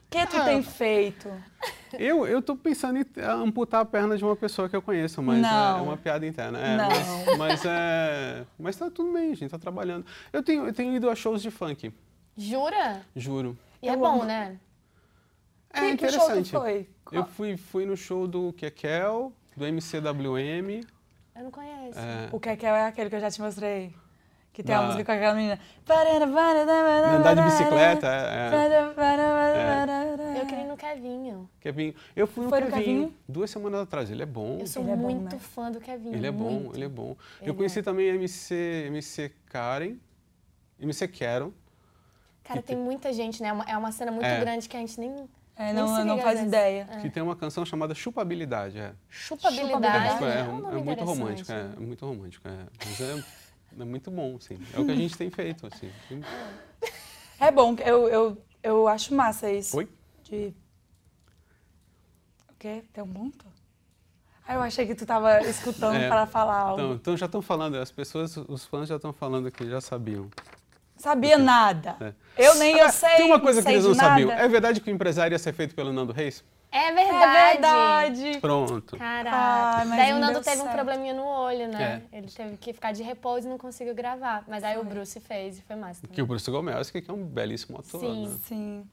O 0.07 0.11
que 0.17 0.27
tu 0.27 0.37
Ah. 0.37 0.45
tem 0.45 0.63
feito? 0.63 1.29
Eu, 1.93 2.27
eu 2.27 2.41
tô 2.41 2.57
pensando 2.57 2.99
em 2.99 3.05
amputar 3.23 3.81
a 3.81 3.85
perna 3.85 4.17
de 4.17 4.25
uma 4.25 4.37
pessoa 4.37 4.69
que 4.69 4.77
eu 4.77 4.83
conheço, 4.83 5.21
mas 5.23 5.41
Não. 5.41 5.79
é 5.79 5.81
uma 5.83 5.97
piada 5.97 6.27
interna. 6.27 6.59
É, 6.59 6.77
Não. 6.77 6.89
Mas, 6.89 7.39
mas 7.39 7.65
é. 7.65 8.45
Mas 8.59 8.77
tá 8.77 8.91
tudo 8.91 9.13
bem, 9.13 9.33
a 9.33 9.35
gente 9.37 9.51
tá 9.51 9.59
trabalhando. 9.59 10.05
Eu 10.33 10.43
tenho, 10.43 10.67
eu 10.67 10.73
tenho 10.73 10.95
ido 10.95 11.11
a 11.11 11.15
shows 11.17 11.43
de 11.43 11.51
funk, 11.51 11.93
Jura? 12.37 13.01
juro. 13.15 13.57
E 13.85 13.89
é 13.89 13.97
bom, 13.97 14.15
amo. 14.15 14.25
né? 14.25 14.59
É 15.71 15.81
que, 15.91 15.97
que 15.99 16.09
show 16.11 16.23
interessante. 16.31 16.51
foi? 16.53 16.89
Eu 17.13 17.27
fui, 17.27 17.57
fui 17.57 17.85
no 17.85 17.97
show 17.97 18.27
do 18.27 18.53
Kekel, 18.55 19.33
do 19.57 19.67
MCWM, 19.67 20.81
Eu 21.37 21.45
não 21.45 21.51
conheço. 21.51 21.99
É, 21.99 22.29
O 22.33 22.41
que 22.41 22.57
que 22.57 22.65
é 22.65 22.69
é 22.71 22.87
aquele 22.87 23.11
que 23.11 23.17
eu 23.17 23.21
já 23.21 23.31
te 23.31 23.41
mostrei. 23.43 23.95
Que 24.53 24.63
tem 24.63 24.73
Da- 24.75 24.83
a 24.83 24.87
música 24.87 25.05
com 25.05 25.13
aquela 25.13 25.35
menina. 25.35 25.59
andar 27.17 27.35
de 27.35 27.43
bicicleta, 27.43 28.07
é, 28.07 28.51
é. 28.55 30.41
Eu 30.41 30.47
queria 30.47 30.65
ir 30.65 30.69
no 30.69 30.77
Kevinho. 30.77 31.51
Kevinho. 31.61 31.95
Eu 32.15 32.27
fui 32.29 32.45
no 32.45 32.51
Foi 32.51 32.61
Kevinho, 32.63 32.79
Kevinho? 32.85 33.15
duas 33.29 33.51
semanas 33.51 33.81
atrás. 33.81 34.11
Ele 34.13 34.23
é 34.23 34.27
bom. 34.27 34.59
Eu 34.61 34.67
sou 34.69 34.83
Ele 34.83 34.93
é 34.93 34.97
bom, 34.97 35.11
muito 35.11 35.35
né? 35.35 35.41
fã 35.41 35.73
do 35.73 35.81
Kevinho. 35.81 36.15
Ele 36.15 36.27
é 36.27 36.31
bom, 36.33 36.51
muito. 36.51 36.77
ele 36.77 36.85
é 36.85 36.89
bom. 36.89 37.17
Ele 37.41 37.51
eu 37.51 37.55
conheci 37.55 37.81
é. 37.81 37.83
também 37.83 38.09
a 38.11 38.15
MC, 38.15 38.55
MC 38.87 39.33
Karen, 39.47 39.97
MC 40.81 41.09
Karen. 41.09 41.51
Cara, 42.45 42.63
tem 42.63 42.77
muita 42.77 43.13
gente, 43.13 43.43
né? 43.43 43.49
É 43.49 43.53
uma- 43.53 43.65
É 43.65 43.77
uma 43.77 43.91
cena 43.91 44.13
muito 44.13 44.27
É. 44.27 44.39
grande 44.41 44.69
que 44.69 44.77
a 44.77 44.81
gente 44.81 45.01
nem. 45.01 45.29
É, 45.57 45.73
nem 45.73 45.87
se 45.87 46.05
não, 46.05 46.19
faz 46.19 46.41
ideia. 46.43 46.85
que 47.01 47.09
tem 47.09 47.23
uma 47.23 47.37
canção 47.37 47.65
chamada 47.65 47.95
Chupabilidade. 47.95 48.79
É, 48.79 48.93
Chupabilidade. 49.09 49.71
Chupabilidade. 50.09 50.25
é, 50.25 50.41
É, 50.41 50.43
um- 50.45 50.79
é 50.79 50.83
muito 50.83 51.05
romântico, 51.05 51.53
é, 51.53 51.61
é 51.61 51.81
muito 51.81 52.05
romântico. 52.07 52.49
É, 52.49 52.67
mas 52.85 53.01
é, 53.01 53.25
é 53.81 53.85
muito 53.85 54.11
bom, 54.11 54.37
assim. 54.37 54.59
É 54.75 54.81
o 54.81 54.85
que 54.85 54.91
a 54.91 54.97
gente 54.97 55.17
tem 55.17 55.31
feito, 55.31 55.67
assim. 55.67 55.91
É 57.41 57.51
bom, 57.53 57.77
eu, 57.85 58.09
eu, 58.09 58.45
eu 58.63 58.89
acho 58.89 59.15
massa 59.15 59.51
isso. 59.51 59.77
Oi? 59.77 59.89
De. 60.25 60.53
O 62.51 62.55
quê? 62.59 62.83
Tem 62.93 63.03
um 63.05 63.09
ponto? 63.13 63.45
Ah, 64.47 64.55
eu 64.55 64.61
achei 64.63 64.87
que 64.87 64.95
tu 64.95 65.07
tava 65.07 65.41
escutando 65.49 65.97
É. 65.97 66.09
para 66.09 66.27
falar 66.27 66.59
algo. 66.59 66.81
Então, 66.83 66.95
então 66.97 67.17
já 67.17 67.27
estão 67.27 67.41
falando, 67.41 67.77
as 67.77 67.91
pessoas, 67.93 68.37
os 68.37 68.65
fãs 68.67 68.89
já 68.89 68.97
estão 68.97 69.13
falando 69.13 69.51
que 69.51 69.69
já 69.71 69.81
sabiam. 69.81 70.29
Sabia 71.05 71.37
nada. 71.37 71.97
É. 72.01 72.47
Eu 72.47 72.55
nem 72.55 72.79
eu 72.79 72.89
sei. 72.89 73.11
Tem 73.17 73.27
uma 73.27 73.39
coisa 73.39 73.63
que 73.63 73.69
eles 73.69 73.85
não 73.85 73.95
sabiam. 73.95 74.33
É 74.33 74.49
verdade 74.49 74.81
que 74.81 74.91
o 74.91 74.95
empresário 74.95 75.35
ia 75.35 75.39
ser 75.39 75.53
feito 75.53 75.75
pelo 75.75 75.93
Nando 75.93 76.15
Reis? 76.15 76.43
É 76.73 76.89
É 76.89 76.93
verdade. 76.93 78.23
verdade. 78.23 78.41
Pronto. 78.41 78.97
Caraca. 78.97 79.85
Mas 79.85 79.99
Daí 79.99 80.13
o 80.15 80.19
Nando 80.19 80.41
teve 80.41 80.57
um 80.57 80.65
certo. 80.65 80.75
probleminha 80.75 81.13
no 81.13 81.23
olho, 81.25 81.69
né? 81.69 82.03
É. 82.11 82.19
Ele 82.19 82.27
teve 82.29 82.57
que 82.57 82.73
ficar 82.73 82.93
de 82.93 83.03
repouso 83.03 83.47
e 83.47 83.51
não 83.51 83.59
conseguiu 83.59 83.95
gravar. 83.95 84.45
Mas 84.49 84.65
aí 84.65 84.79
o 84.79 84.83
Bruce 84.85 85.21
fez 85.21 85.59
e 85.59 85.63
foi 85.63 85.77
massa. 85.77 86.01
também. 86.01 86.15
Que 86.15 86.23
o 86.23 86.27
Bruce 86.27 86.51
Gomelski, 86.51 87.03
que 87.03 87.11
é 87.11 87.15
um 87.15 87.23
belíssimo 87.23 87.79
ator. 87.79 88.01
Sim. 88.01 88.27
né? 88.27 88.39
Sim. 88.47 88.87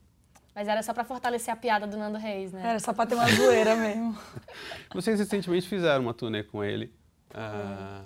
Mas 0.54 0.68
era 0.68 0.82
só 0.82 0.92
pra 0.92 1.02
fortalecer 1.02 1.52
a 1.52 1.56
piada 1.56 1.86
do 1.86 1.96
Nando 1.96 2.18
Reis, 2.18 2.52
né? 2.52 2.60
Era 2.62 2.78
só 2.78 2.92
pra 2.92 3.06
ter 3.06 3.14
uma 3.14 3.26
zoeira 3.26 3.74
mesmo. 3.74 4.14
Vocês 4.94 5.18
recentemente 5.18 5.66
fizeram 5.66 6.02
uma 6.02 6.12
turnê 6.12 6.42
com 6.42 6.62
ele. 6.62 6.94
Ah, 7.32 8.02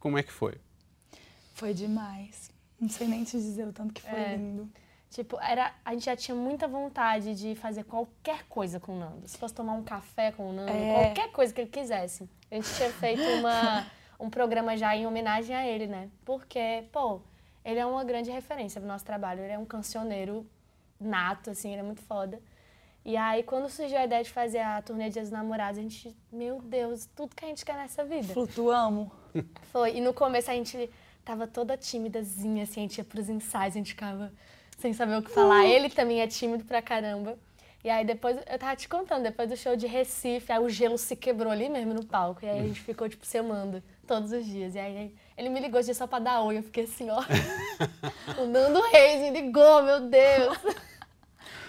como 0.00 0.16
é 0.16 0.22
que 0.22 0.32
foi? 0.32 0.54
Foi 1.54 1.74
demais. 1.74 2.50
Não 2.80 2.88
sei 2.88 3.06
nem 3.08 3.24
te 3.24 3.32
dizer 3.36 3.66
o 3.66 3.72
tanto 3.72 3.94
que 3.94 4.02
foi 4.02 4.18
É. 4.18 4.36
lindo. 4.36 4.68
Tipo, 5.08 5.38
era, 5.40 5.72
a 5.84 5.92
gente 5.92 6.04
já 6.04 6.16
tinha 6.16 6.34
muita 6.34 6.66
vontade 6.68 7.34
de 7.34 7.54
fazer 7.54 7.84
qualquer 7.84 8.44
coisa 8.48 8.78
com 8.80 8.96
o 8.96 8.98
Nando. 8.98 9.26
Se 9.28 9.38
fosse 9.38 9.54
tomar 9.54 9.72
um 9.74 9.82
café 9.82 10.32
com 10.32 10.50
o 10.50 10.52
Nando, 10.52 10.70
É. 10.70 10.92
qualquer 11.14 11.32
coisa 11.32 11.54
que 11.54 11.60
ele 11.62 11.70
quisesse. 11.70 12.28
A 12.50 12.54
gente 12.56 12.68
tinha 12.74 12.90
feito 12.90 13.22
uma, 13.38 13.86
um 14.20 14.28
programa 14.28 14.76
já 14.76 14.94
em 14.96 15.06
homenagem 15.06 15.54
a 15.54 15.66
ele, 15.66 15.86
né? 15.86 16.10
Porque, 16.24 16.84
pô, 16.92 17.20
ele 17.64 17.78
é 17.78 17.86
uma 17.86 18.04
grande 18.04 18.30
referência 18.30 18.80
pro 18.80 18.88
nosso 18.88 19.04
trabalho. 19.04 19.40
Ele 19.42 19.52
é 19.52 19.58
um 19.58 19.64
cancioneiro 19.64 20.44
nato, 21.00 21.50
assim, 21.50 21.70
ele 21.70 21.80
é 21.80 21.84
muito 21.84 22.02
foda. 22.02 22.40
E 23.04 23.16
aí, 23.16 23.44
quando 23.44 23.68
surgiu 23.68 23.98
a 23.98 24.04
ideia 24.04 24.24
de 24.24 24.30
fazer 24.30 24.58
a 24.58 24.82
turnê 24.82 25.08
Dias 25.08 25.30
dos 25.30 25.38
Namorados, 25.38 25.78
a 25.78 25.82
gente, 25.82 26.14
meu 26.32 26.60
Deus, 26.60 27.06
tudo 27.14 27.34
que 27.36 27.44
a 27.44 27.48
gente 27.48 27.64
quer 27.64 27.76
nessa 27.76 28.04
vida. 28.04 28.34
Flutuamos. 28.34 29.08
Foi. 29.70 29.96
E 29.96 30.00
no 30.00 30.12
começo 30.12 30.50
a 30.50 30.54
gente 30.54 30.90
tava 31.26 31.44
toda 31.48 31.76
tímidazinha, 31.76 32.62
assim, 32.62 32.80
a 32.80 32.82
gente 32.84 32.98
ia 32.98 33.04
pros 33.04 33.28
ensaios, 33.28 33.74
a 33.74 33.78
gente 33.78 33.90
ficava 33.90 34.32
sem 34.78 34.92
saber 34.92 35.18
o 35.18 35.22
que 35.22 35.30
falar. 35.30 35.66
Ele 35.66 35.90
também 35.90 36.20
é 36.20 36.26
tímido 36.28 36.64
pra 36.64 36.80
caramba. 36.80 37.36
E 37.82 37.90
aí 37.90 38.04
depois, 38.04 38.36
eu 38.36 38.58
tava 38.58 38.76
te 38.76 38.88
contando, 38.88 39.24
depois 39.24 39.48
do 39.48 39.56
show 39.56 39.76
de 39.76 39.86
Recife, 39.86 40.52
aí 40.52 40.60
o 40.60 40.68
gelo 40.68 40.96
se 40.96 41.16
quebrou 41.16 41.52
ali 41.52 41.68
mesmo 41.68 41.92
no 41.92 42.04
palco. 42.04 42.44
E 42.44 42.48
aí 42.48 42.60
a 42.60 42.62
gente 42.62 42.80
ficou, 42.80 43.08
tipo, 43.08 43.26
se 43.26 43.38
amando 43.38 43.82
todos 44.06 44.30
os 44.30 44.46
dias. 44.46 44.76
E 44.76 44.78
aí 44.78 45.14
ele 45.36 45.48
me 45.48 45.58
ligou 45.58 45.82
dia 45.82 45.94
só 45.94 46.06
pra 46.06 46.20
dar 46.20 46.42
oi. 46.42 46.58
Eu 46.58 46.62
fiquei 46.62 46.84
assim, 46.84 47.10
ó. 47.10 47.20
o 48.40 48.46
Nando 48.46 48.80
Reis 48.82 49.20
me 49.20 49.42
ligou, 49.42 49.82
meu 49.82 50.08
Deus. 50.08 50.58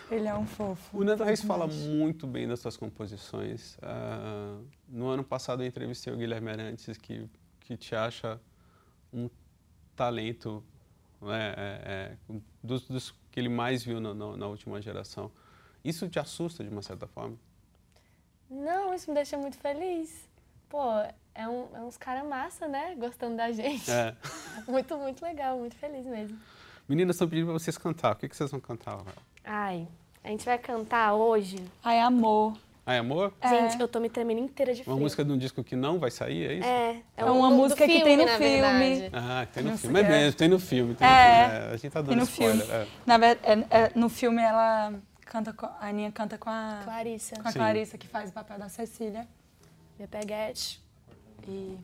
Ele 0.09 0.25
é 0.25 0.33
um 0.33 0.45
fofo. 0.45 0.97
O 0.97 1.03
Nando 1.03 1.21
Reis 1.25 1.43
fala 1.43 1.67
muito 1.67 2.25
bem 2.25 2.47
das 2.47 2.61
suas 2.61 2.77
composições. 2.77 3.77
Ah, 3.81 4.57
no 4.87 5.07
ano 5.07 5.21
passado 5.21 5.63
eu 5.63 5.67
entrevistei 5.67 6.13
o 6.13 6.15
Guilherme 6.15 6.49
Arantes, 6.49 6.97
que, 6.97 7.27
que 7.59 7.75
te 7.75 7.93
acha 7.93 8.39
um 9.11 9.29
talento 9.97 10.63
né, 11.21 11.53
é, 11.57 11.81
é, 11.85 12.37
dos, 12.63 12.87
dos 12.87 13.11
que 13.31 13.39
ele 13.39 13.49
mais 13.49 13.83
viu 13.83 13.99
na, 13.99 14.13
na- 14.13 14.37
na 14.37 14.47
última 14.47 14.81
geração. 14.81 15.29
Isso 15.83 16.07
te 16.07 16.19
assusta 16.19 16.63
de 16.63 16.69
uma 16.69 16.81
certa 16.81 17.05
forma? 17.07 17.35
Não, 18.49 18.93
isso 18.93 19.09
me 19.09 19.15
deixa 19.15 19.37
muito 19.37 19.57
feliz. 19.57 20.27
Pô, 20.69 20.81
é, 21.35 21.47
um, 21.47 21.67
é 21.75 21.79
uns 21.81 21.97
caras 21.97 22.25
massa, 22.27 22.67
né? 22.67 22.95
Gostando 22.95 23.35
da 23.37 23.51
gente. 23.51 23.89
É. 23.91 24.15
Muito, 24.67 24.97
muito 24.97 25.21
legal, 25.23 25.57
muito 25.57 25.75
feliz 25.75 26.05
mesmo. 26.05 26.37
Meninas, 26.89 27.15
estão 27.15 27.29
pedindo 27.29 27.45
para 27.45 27.53
vocês 27.53 27.77
cantar. 27.77 28.13
O 28.13 28.15
que, 28.17 28.27
que 28.27 28.35
vocês 28.35 28.49
vão 28.49 28.59
cantar? 28.59 28.97
Rafael? 28.97 29.15
Ai, 29.43 29.87
a 30.23 30.29
gente 30.29 30.43
vai 30.45 30.57
cantar 30.57 31.13
hoje. 31.13 31.57
Ai, 31.83 31.99
amor. 31.99 32.57
Ah, 32.89 32.93
é 32.93 32.99
amor? 32.99 33.33
É. 33.41 33.49
Gente, 33.49 33.81
eu 33.81 33.87
tô 33.89 33.99
me 33.99 34.09
tremendo 34.09 34.39
inteira 34.39 34.73
de 34.73 34.81
frio. 34.81 34.95
Uma 34.95 35.01
música 35.01 35.25
de 35.25 35.29
um 35.29 35.37
disco 35.37 35.61
que 35.61 35.75
não 35.75 35.99
vai 35.99 36.09
sair, 36.09 36.49
é 36.49 36.53
isso? 36.53 36.67
É, 36.67 37.01
É 37.17 37.25
um 37.25 37.37
uma 37.39 37.49
do- 37.49 37.55
do 37.57 37.61
música 37.61 37.85
que 37.85 38.01
tem 38.01 38.15
no 38.15 38.25
filme. 38.29 39.09
Ah, 39.11 39.45
tem 39.53 39.63
no 39.65 39.77
filme. 39.77 39.99
É 39.99 40.03
é. 40.03 40.07
mesmo, 40.07 40.37
tem 40.37 40.47
no 40.47 40.57
filme. 40.59 40.95
Tem 40.95 41.05
no 41.07 41.13
É. 41.13 41.49
filme. 41.49 41.65
a 41.73 41.77
gente 41.77 41.91
tá 41.91 41.99
Tem 41.99 42.09
dando 42.09 42.17
no 42.19 42.23
spoiler. 42.23 42.65
filme. 42.65 42.73
é. 42.83 42.87
Na 43.05 43.17
verdade, 43.17 43.65
é- 43.69 43.77
é- 43.77 43.91
no 43.93 44.07
filme 44.07 44.41
ela 44.41 44.93
canta 45.25 45.51
com, 45.51 45.65
a 45.65 45.77
Aninha 45.81 46.09
canta 46.13 46.37
com 46.37 46.49
a, 46.49 46.79
Clarissa, 46.85 47.35
com 47.41 47.49
a 47.49 47.51
Sim. 47.51 47.59
Clarissa, 47.59 47.97
que 47.97 48.07
faz 48.07 48.29
o 48.29 48.33
papel 48.33 48.57
da 48.57 48.69
Cecília. 48.69 49.27
minha 49.99 50.07
peguete. 50.07 50.81
E. 51.45 51.75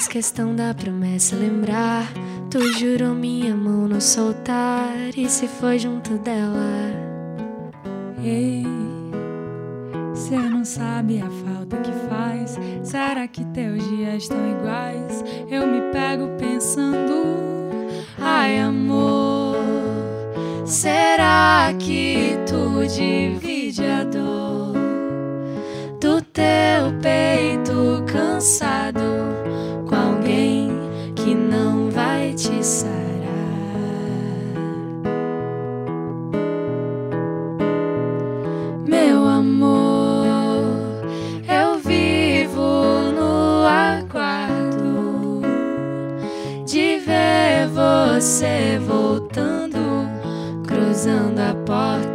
fiz 0.00 0.08
questão 0.08 0.56
da 0.56 0.72
promessa 0.72 1.36
lembrar. 1.36 2.10
Tu 2.50 2.60
jurou 2.78 3.14
minha 3.14 3.54
mão 3.54 3.86
não 3.86 4.00
soltar. 4.00 4.94
E 5.14 5.28
se 5.28 5.46
foi 5.46 5.78
junto 5.78 6.16
dela? 6.18 6.90
Ei, 8.24 8.64
cê 10.14 10.36
não 10.36 10.64
sabe 10.64 11.20
a 11.20 11.28
falta 11.28 11.76
que 11.76 11.92
faz. 12.08 12.58
Será 12.82 13.28
que 13.28 13.44
teus 13.46 13.86
dias 13.90 14.22
estão 14.22 14.38
iguais? 14.50 15.22
Eu 15.50 15.66
me 15.66 15.92
pego 15.92 16.28
pensando, 16.38 17.22
ai 18.18 18.58
amor, 18.58 19.56
Será 20.64 21.74
que 21.78 22.38
tu 22.46 22.86
divide 22.86 23.84
a 23.84 24.04
dor 24.04 24.39
você 48.40 48.78
voltando, 48.78 49.76
cruzando 50.66 51.40
a 51.40 51.54
porta. 51.66 52.09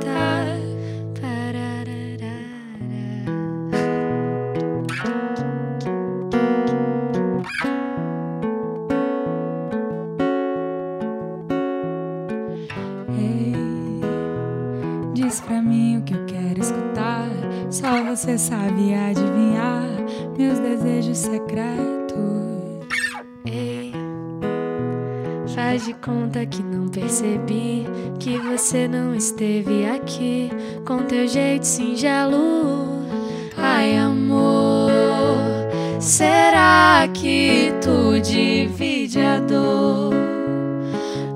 Percebi 26.95 27.85
que 28.17 28.37
você 28.37 28.87
não 28.87 29.13
esteve 29.13 29.85
aqui 29.85 30.49
com 30.85 31.03
teu 31.03 31.27
jeito 31.27 31.65
singelo. 31.67 33.03
Ai, 33.57 33.97
amor, 33.97 35.29
será 35.99 37.05
que 37.13 37.73
tu 37.81 38.19
divide 38.21 39.19
a 39.19 39.39
dor 39.41 40.13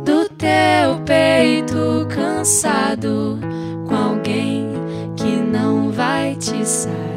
do 0.06 0.30
teu 0.30 1.02
peito 1.06 2.08
cansado 2.10 3.38
com 3.86 3.96
alguém 3.96 4.70
que 5.18 5.36
não 5.36 5.92
vai 5.92 6.36
te 6.36 6.66
sarar? 6.66 7.09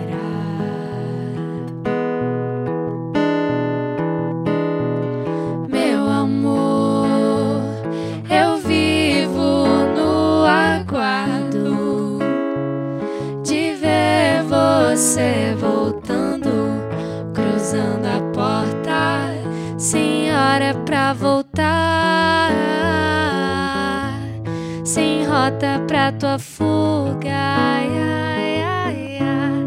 Pra 26.03 26.11
tua 26.11 26.37
fuga. 26.37 27.31
Ai, 27.31 27.87
ai, 27.87 28.61
ai, 28.61 29.19
ai. 29.21 29.67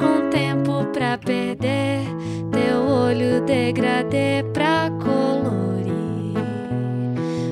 Com 0.00 0.28
tempo 0.30 0.84
pra 0.92 1.16
perder, 1.16 2.00
teu 2.50 2.88
olho 2.88 3.40
degradê 3.42 4.44
pra 4.52 4.90
colorir. 5.00 6.34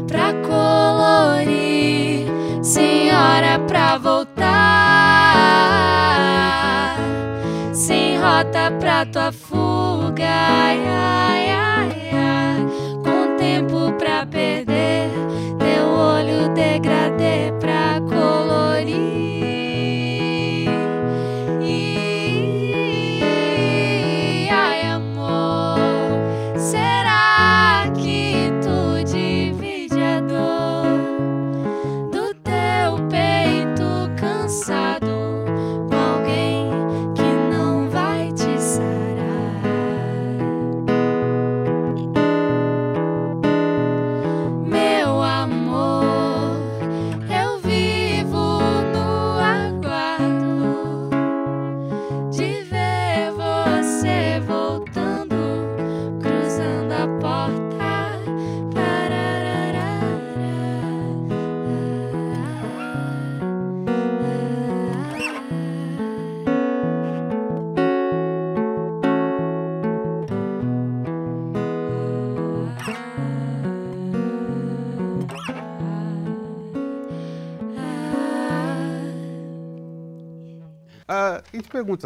Pra 0.09 0.33
colorir, 0.49 2.27
senhora 2.61 3.61
pra 3.69 3.99
voltar. 3.99 4.43
Sem 7.73 8.19
rota 8.19 8.73
pra 8.81 9.07
tua 9.07 9.31
fuga. 9.31 10.25
Ai, 10.25 10.85
ai, 10.89 11.34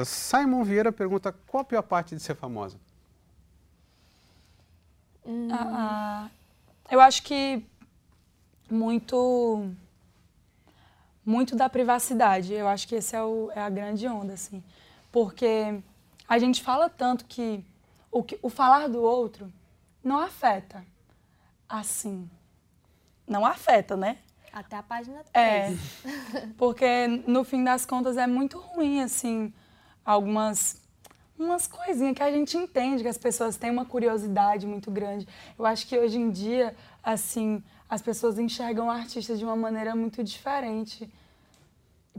Simon 0.04 0.64
Vieira 0.64 0.92
pergunta 0.92 1.32
qual 1.46 1.62
a 1.62 1.64
pior 1.64 1.82
parte 1.82 2.14
de 2.14 2.22
ser 2.22 2.34
famosa? 2.34 2.76
Ah, 5.50 6.28
ah, 6.28 6.28
eu 6.90 7.00
acho 7.00 7.22
que 7.22 7.62
muito 8.70 9.70
muito 11.28 11.54
da 11.54 11.68
privacidade. 11.68 12.54
Eu 12.54 12.66
acho 12.66 12.88
que 12.88 12.94
esse 12.94 13.14
é, 13.14 13.22
o, 13.22 13.50
é 13.54 13.60
a 13.60 13.68
grande 13.68 14.08
onda, 14.08 14.32
assim. 14.32 14.64
Porque 15.12 15.78
a 16.26 16.38
gente 16.38 16.62
fala 16.62 16.88
tanto 16.88 17.26
que 17.26 17.62
o, 18.10 18.22
que 18.22 18.38
o 18.40 18.48
falar 18.48 18.88
do 18.88 19.02
outro 19.02 19.52
não 20.02 20.18
afeta. 20.18 20.82
Assim. 21.68 22.28
Não 23.26 23.44
afeta, 23.44 23.94
né? 23.94 24.16
Até 24.50 24.76
a 24.76 24.82
página 24.82 25.22
3. 25.30 25.34
É, 25.34 25.76
porque 26.56 27.06
no 27.26 27.44
fim 27.44 27.62
das 27.62 27.84
contas 27.84 28.16
é 28.16 28.26
muito 28.26 28.58
ruim, 28.58 29.02
assim, 29.02 29.52
algumas 30.08 30.80
umas 31.38 31.66
coisinhas 31.66 32.16
que 32.16 32.22
a 32.22 32.32
gente 32.32 32.56
entende, 32.56 33.02
que 33.02 33.08
as 33.08 33.18
pessoas 33.18 33.56
têm 33.56 33.70
uma 33.70 33.84
curiosidade 33.84 34.66
muito 34.66 34.90
grande. 34.90 35.28
Eu 35.56 35.64
acho 35.64 35.86
que 35.86 35.96
hoje 35.96 36.18
em 36.18 36.30
dia, 36.30 36.74
assim, 37.02 37.62
as 37.88 38.02
pessoas 38.02 38.38
enxergam 38.38 38.86
o 38.86 38.90
artista 38.90 39.36
de 39.36 39.44
uma 39.44 39.54
maneira 39.54 39.94
muito 39.94 40.24
diferente. 40.24 41.08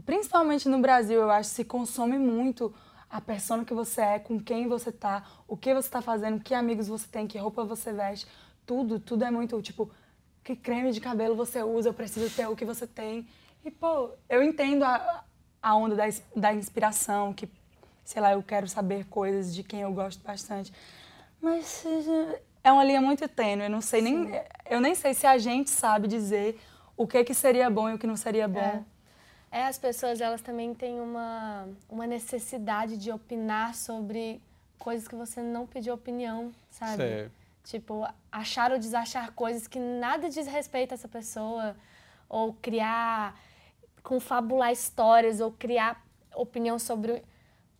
Principalmente 0.06 0.68
no 0.68 0.78
Brasil, 0.78 1.20
eu 1.20 1.30
acho 1.30 1.50
que 1.50 1.56
se 1.56 1.64
consome 1.64 2.16
muito 2.16 2.72
a 3.10 3.20
persona 3.20 3.64
que 3.64 3.74
você 3.74 4.00
é, 4.00 4.18
com 4.20 4.38
quem 4.38 4.68
você 4.68 4.92
tá, 4.92 5.26
o 5.46 5.56
que 5.56 5.74
você 5.74 5.90
tá 5.90 6.00
fazendo, 6.00 6.40
que 6.40 6.54
amigos 6.54 6.86
você 6.88 7.08
tem, 7.08 7.26
que 7.26 7.36
roupa 7.36 7.64
você 7.64 7.92
veste, 7.92 8.26
tudo, 8.64 9.00
tudo 9.00 9.24
é 9.24 9.30
muito, 9.30 9.60
tipo, 9.60 9.90
que 10.42 10.54
creme 10.54 10.92
de 10.92 11.00
cabelo 11.00 11.34
você 11.34 11.62
usa, 11.62 11.88
eu 11.88 11.94
preciso 11.94 12.34
ter 12.34 12.46
o 12.46 12.54
que 12.56 12.64
você 12.64 12.86
tem. 12.86 13.28
E, 13.64 13.70
pô, 13.70 14.12
eu 14.28 14.42
entendo 14.42 14.84
a, 14.84 15.24
a 15.60 15.74
onda 15.74 15.94
da, 15.96 16.04
da 16.34 16.54
inspiração, 16.54 17.34
que, 17.34 17.50
sei 18.10 18.20
lá, 18.20 18.32
eu 18.32 18.42
quero 18.42 18.66
saber 18.66 19.06
coisas 19.06 19.54
de 19.54 19.62
quem 19.62 19.82
eu 19.82 19.92
gosto 19.92 20.20
bastante. 20.24 20.72
Mas 21.40 21.84
é 22.64 22.72
uma 22.72 22.82
linha 22.82 23.00
muito 23.00 23.28
tênue, 23.28 23.64
eu 23.66 23.70
não 23.70 23.80
sei 23.80 24.02
nem... 24.02 24.32
Eu 24.68 24.80
nem 24.80 24.96
sei 24.96 25.14
se 25.14 25.26
a 25.26 25.38
gente 25.38 25.70
sabe 25.70 26.08
dizer 26.08 26.60
o 26.96 27.06
que 27.06 27.22
que 27.22 27.34
seria 27.34 27.70
bom 27.70 27.88
e 27.88 27.94
o 27.94 27.98
que 27.98 28.08
não 28.08 28.16
seria 28.16 28.48
bom. 28.48 28.84
É, 29.52 29.64
as 29.64 29.78
pessoas 29.78 30.20
elas 30.20 30.40
também 30.40 30.74
têm 30.74 31.00
uma, 31.00 31.68
uma 31.88 32.06
necessidade 32.06 32.96
de 32.96 33.12
opinar 33.12 33.76
sobre 33.76 34.40
coisas 34.76 35.06
que 35.06 35.14
você 35.14 35.40
não 35.40 35.64
pediu 35.64 35.94
opinião, 35.94 36.52
sabe? 36.68 36.96
Sei. 36.96 37.30
Tipo, 37.64 38.06
achar 38.32 38.72
ou 38.72 38.78
desachar 38.78 39.32
coisas 39.32 39.68
que 39.68 39.78
nada 39.78 40.28
diz 40.28 40.48
respeito 40.48 40.92
a 40.92 40.94
essa 40.94 41.08
pessoa, 41.08 41.76
ou 42.28 42.54
criar, 42.54 43.38
confabular 44.02 44.72
histórias, 44.72 45.40
ou 45.40 45.52
criar 45.52 46.04
opinião 46.34 46.78
sobre 46.78 47.22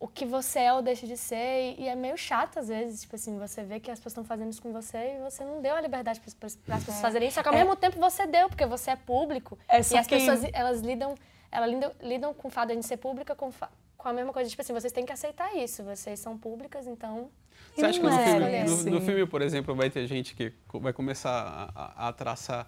o 0.01 0.07
que 0.07 0.25
você 0.25 0.59
é 0.59 0.73
ou 0.73 0.81
deixa 0.81 1.05
de 1.05 1.15
ser. 1.15 1.75
E, 1.77 1.83
e 1.83 1.87
é 1.87 1.95
meio 1.95 2.17
chato 2.17 2.57
às 2.59 2.67
vezes, 2.67 3.01
tipo 3.01 3.15
assim, 3.15 3.37
você 3.37 3.63
vê 3.63 3.79
que 3.79 3.89
as 3.91 3.99
pessoas 3.99 4.13
estão 4.13 4.23
fazendo 4.25 4.49
isso 4.49 4.61
com 4.61 4.73
você 4.73 4.97
e 4.97 5.19
você 5.21 5.45
não 5.45 5.61
deu 5.61 5.75
a 5.75 5.81
liberdade 5.81 6.19
para 6.19 6.27
as 6.27 6.55
pessoas 6.55 6.99
fazerem 6.99 7.27
isso, 7.27 7.35
só 7.35 7.43
que 7.43 7.49
ao 7.49 7.53
É. 7.55 7.59
mesmo 7.59 7.75
tempo 7.75 7.99
você 7.99 8.25
deu, 8.25 8.49
porque 8.49 8.65
você 8.65 8.91
é 8.91 8.95
público. 8.95 9.57
É, 9.69 9.77
e 9.77 9.79
as 9.79 10.07
que- 10.07 10.15
pessoas, 10.17 10.41
elas 10.51 10.81
lidam, 10.81 11.13
elas 11.51 11.69
lidam, 11.69 11.91
lidam 12.01 12.33
com 12.33 12.47
o 12.47 12.51
fato 12.51 12.67
de 12.67 12.71
a 12.73 12.75
gente 12.75 12.87
ser 12.87 12.97
pública 12.97 13.35
com, 13.35 13.51
com 13.97 14.07
a 14.09 14.13
mesma 14.13 14.33
coisa, 14.33 14.49
tipo 14.49 14.61
assim, 14.61 14.73
vocês 14.73 14.91
têm 14.91 15.05
que 15.05 15.13
aceitar 15.13 15.55
isso, 15.55 15.83
vocês 15.83 16.19
são 16.19 16.35
públicas, 16.37 16.87
então... 16.87 17.29
Você 17.75 17.85
acha 17.85 17.99
que 17.99 18.05
não 18.05 18.11
no 18.11 18.19
é 18.19 18.25
filme, 18.25 18.57
assim. 18.57 18.89
no, 18.89 18.99
no 18.99 19.05
filme, 19.05 19.25
por 19.27 19.41
exemplo, 19.41 19.75
vai 19.75 19.89
ter 19.89 20.05
gente 20.07 20.33
que 20.35 20.51
vai 20.73 20.91
começar 20.91 21.71
a- 21.75 22.07
a 22.07 22.11
traçar 22.13 22.67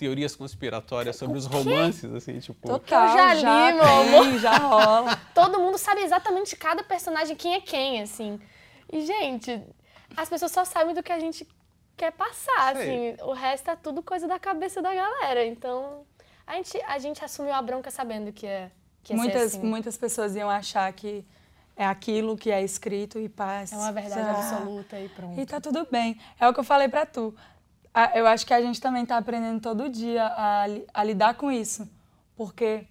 teorias 0.00 0.34
conspiratórias 0.34 1.14
sobre 1.16 1.36
os 1.36 1.44
romances, 1.44 2.10
assim, 2.14 2.38
tipo... 2.38 2.66
Total, 2.66 3.08
eu 3.08 3.14
já 3.14 3.34
li, 3.34 3.72
meu 3.74 4.22
tem, 4.22 4.38
já 4.40 4.56
rola. 4.56 5.14
todo 5.34 5.60
mundo 5.60 5.76
sabe 5.76 6.00
exatamente 6.00 6.56
cada 6.56 6.82
personagem 6.82 7.36
quem 7.36 7.52
é 7.52 7.60
quem, 7.60 8.00
assim. 8.00 8.40
E, 8.90 9.02
gente, 9.02 9.62
as 10.16 10.26
pessoas 10.26 10.52
só 10.52 10.64
sabem 10.64 10.94
do 10.94 11.02
que 11.02 11.12
a 11.12 11.18
gente 11.18 11.46
quer 11.98 12.12
passar, 12.12 12.76
Sei. 12.76 13.10
assim. 13.10 13.22
O 13.24 13.34
resto 13.34 13.70
é 13.70 13.76
tudo 13.76 14.02
coisa 14.02 14.26
da 14.26 14.38
cabeça 14.38 14.80
da 14.80 14.94
galera. 14.94 15.44
Então, 15.44 16.06
a 16.46 16.54
gente, 16.54 16.80
a 16.88 16.98
gente 16.98 17.22
assumiu 17.22 17.52
a 17.52 17.60
bronca 17.60 17.90
sabendo 17.90 18.32
que 18.32 18.46
é 18.46 18.70
que 19.02 19.14
Muitas, 19.14 19.54
assim. 19.54 19.66
muitas 19.66 19.98
pessoas 19.98 20.34
iam 20.34 20.48
achar 20.48 20.90
que 20.94 21.26
é 21.76 21.84
aquilo 21.84 22.38
que 22.38 22.50
é 22.50 22.62
escrito 22.62 23.18
e 23.20 23.28
passa. 23.28 23.74
É 23.74 23.78
uma 23.78 23.92
verdade 23.92 24.30
absoluta 24.30 24.98
e 24.98 25.10
pronto. 25.10 25.38
E 25.38 25.44
tá 25.44 25.60
tudo 25.60 25.86
bem. 25.90 26.18
É 26.38 26.48
o 26.48 26.54
que 26.54 26.60
eu 26.60 26.64
falei 26.64 26.88
pra 26.88 27.04
tu. 27.04 27.34
Eu 28.14 28.26
acho 28.26 28.46
que 28.46 28.54
a 28.54 28.60
gente 28.60 28.80
também 28.80 29.04
tá 29.04 29.16
aprendendo 29.16 29.60
todo 29.60 29.88
dia 29.88 30.24
a, 30.24 30.64
a 30.94 31.04
lidar 31.04 31.34
com 31.34 31.50
isso. 31.50 31.88
Porque 32.36 32.86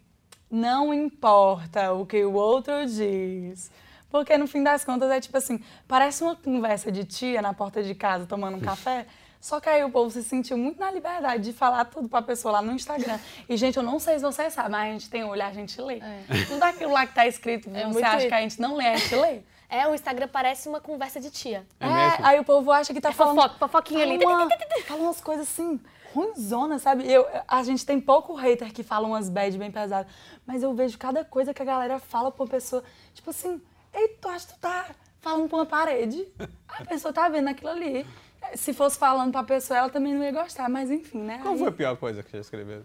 não 0.52 0.94
importa 0.94 1.94
o 1.94 2.06
que 2.06 2.24
o 2.24 2.34
outro 2.34 2.86
diz. 2.86 3.72
Porque 4.10 4.38
no 4.38 4.48
fim 4.48 4.64
das 4.64 4.84
contas 4.84 5.10
é 5.12 5.22
tipo 5.22 5.38
assim, 5.38 5.64
parece 5.88 6.24
uma 6.24 6.36
conversa 6.36 6.92
de 6.92 7.06
tia 7.06 7.42
na 7.42 7.54
porta 7.54 7.84
de 7.84 7.94
casa 7.94 8.26
tomando 8.26 8.58
um 8.58 8.60
café. 8.60 9.06
Só 9.40 9.60
que 9.60 9.70
aí 9.70 9.84
o 9.84 9.90
povo 9.90 10.10
se 10.12 10.22
sentiu 10.22 10.58
muito 10.58 10.80
na 10.80 10.92
liberdade 10.92 11.44
de 11.44 11.54
falar 11.54 11.86
tudo 11.86 12.10
pra 12.10 12.22
pessoa 12.22 12.54
lá 12.54 12.62
no 12.62 12.74
Instagram. 12.74 13.18
E, 13.48 13.56
gente, 13.56 13.78
eu 13.78 13.84
não 13.84 13.98
sei 13.98 14.16
se 14.16 14.22
vocês 14.22 14.52
sabem, 14.52 14.72
mas 14.72 14.90
a 14.90 14.92
gente 14.92 15.10
tem 15.10 15.24
olho, 15.24 15.44
a 15.44 15.54
gente 15.54 15.80
lê. 15.82 16.02
Tudo 16.48 16.64
aquilo 16.64 16.92
lá 16.92 17.08
que 17.08 17.16
tá 17.16 17.26
escrito, 17.26 17.70
É 17.74 17.88
você 17.88 18.04
acha 18.04 18.28
que 18.28 18.34
a 18.34 18.42
gente 18.42 18.60
não 18.60 18.76
lê, 18.76 18.88
a 18.88 18.98
gente 18.98 19.16
lê. 19.16 19.40
É, 19.70 19.88
o 19.88 19.94
Instagram 19.94 20.28
parece 20.28 20.68
uma 20.68 20.82
conversa 20.82 21.20
de 21.20 21.30
tia. 21.30 21.66
É 21.80 21.86
É, 21.88 22.18
aí 22.24 22.40
o 22.40 22.44
povo 22.44 22.72
acha 22.72 22.92
que 22.94 23.00
tá 23.00 23.10
É 23.10 23.14
falando. 23.14 23.36
fofoca, 23.36 23.56
fofoquinha 23.60 24.04
ali. 24.04 24.20
Fala, 24.22 24.46
uma- 24.46 24.50
fala 24.88 25.02
umas 25.02 25.22
coisas 25.22 25.48
assim, 25.48 25.80
ruimzona, 26.14 26.80
sabe? 26.80 27.10
Eu, 27.12 27.26
a 27.48 27.62
gente 27.64 27.86
tem 27.86 28.00
pouco 28.02 28.34
hater 28.34 28.74
que 28.74 28.82
fala 28.82 29.08
umas 29.08 29.30
bad 29.30 29.56
bem 29.60 29.72
pesadas, 29.72 30.12
mas 30.46 30.64
eu 30.64 30.74
vejo 30.74 30.98
cada 30.98 31.24
coisa 31.24 31.54
que 31.54 31.62
a 31.62 31.66
galera 31.66 32.00
fala 32.00 32.32
pra 32.32 32.44
uma 32.44 32.50
pessoa, 32.50 32.84
tipo 33.14 33.30
assim, 33.30 33.62
ei, 33.94 34.08
tu 34.20 34.28
acha 34.28 34.48
que 34.48 34.54
tu 34.56 34.60
tá 34.60 34.88
falando 35.22 35.48
pra 35.48 35.58
uma 35.60 35.66
parede? 35.68 36.28
A 36.68 36.84
pessoa 36.86 37.14
tá 37.14 37.30
vendo 37.30 37.48
aquilo 37.50 37.70
ali. 37.70 38.08
Se 38.56 38.74
fosse 38.74 38.98
falando 38.98 39.32
pra 39.32 39.44
pessoa, 39.44 39.78
ela 39.78 39.90
também 39.90 40.16
não 40.16 40.24
ia 40.24 40.32
gostar, 40.32 40.68
mas 40.68 40.90
enfim, 40.90 41.20
né? 41.20 41.38
Qual 41.44 41.54
Aí- 41.54 41.60
foi 41.60 41.68
a 41.68 41.72
pior 41.72 41.96
coisa 41.98 42.24
que 42.24 42.32
já 42.32 42.40
escreveu? 42.40 42.82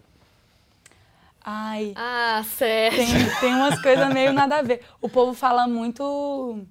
Ai, 1.47 1.92
Ah, 1.94 2.42
certo. 2.57 2.97
tem, 2.97 3.07
tem 3.40 3.55
umas 3.55 3.81
coisas 3.81 4.09
meio 4.12 4.33
nada 4.33 4.57
a 4.59 4.62
ver. 4.62 4.83
O 5.01 5.09
povo 5.09 5.35
fala 5.35 5.66
muito. 5.68 6.66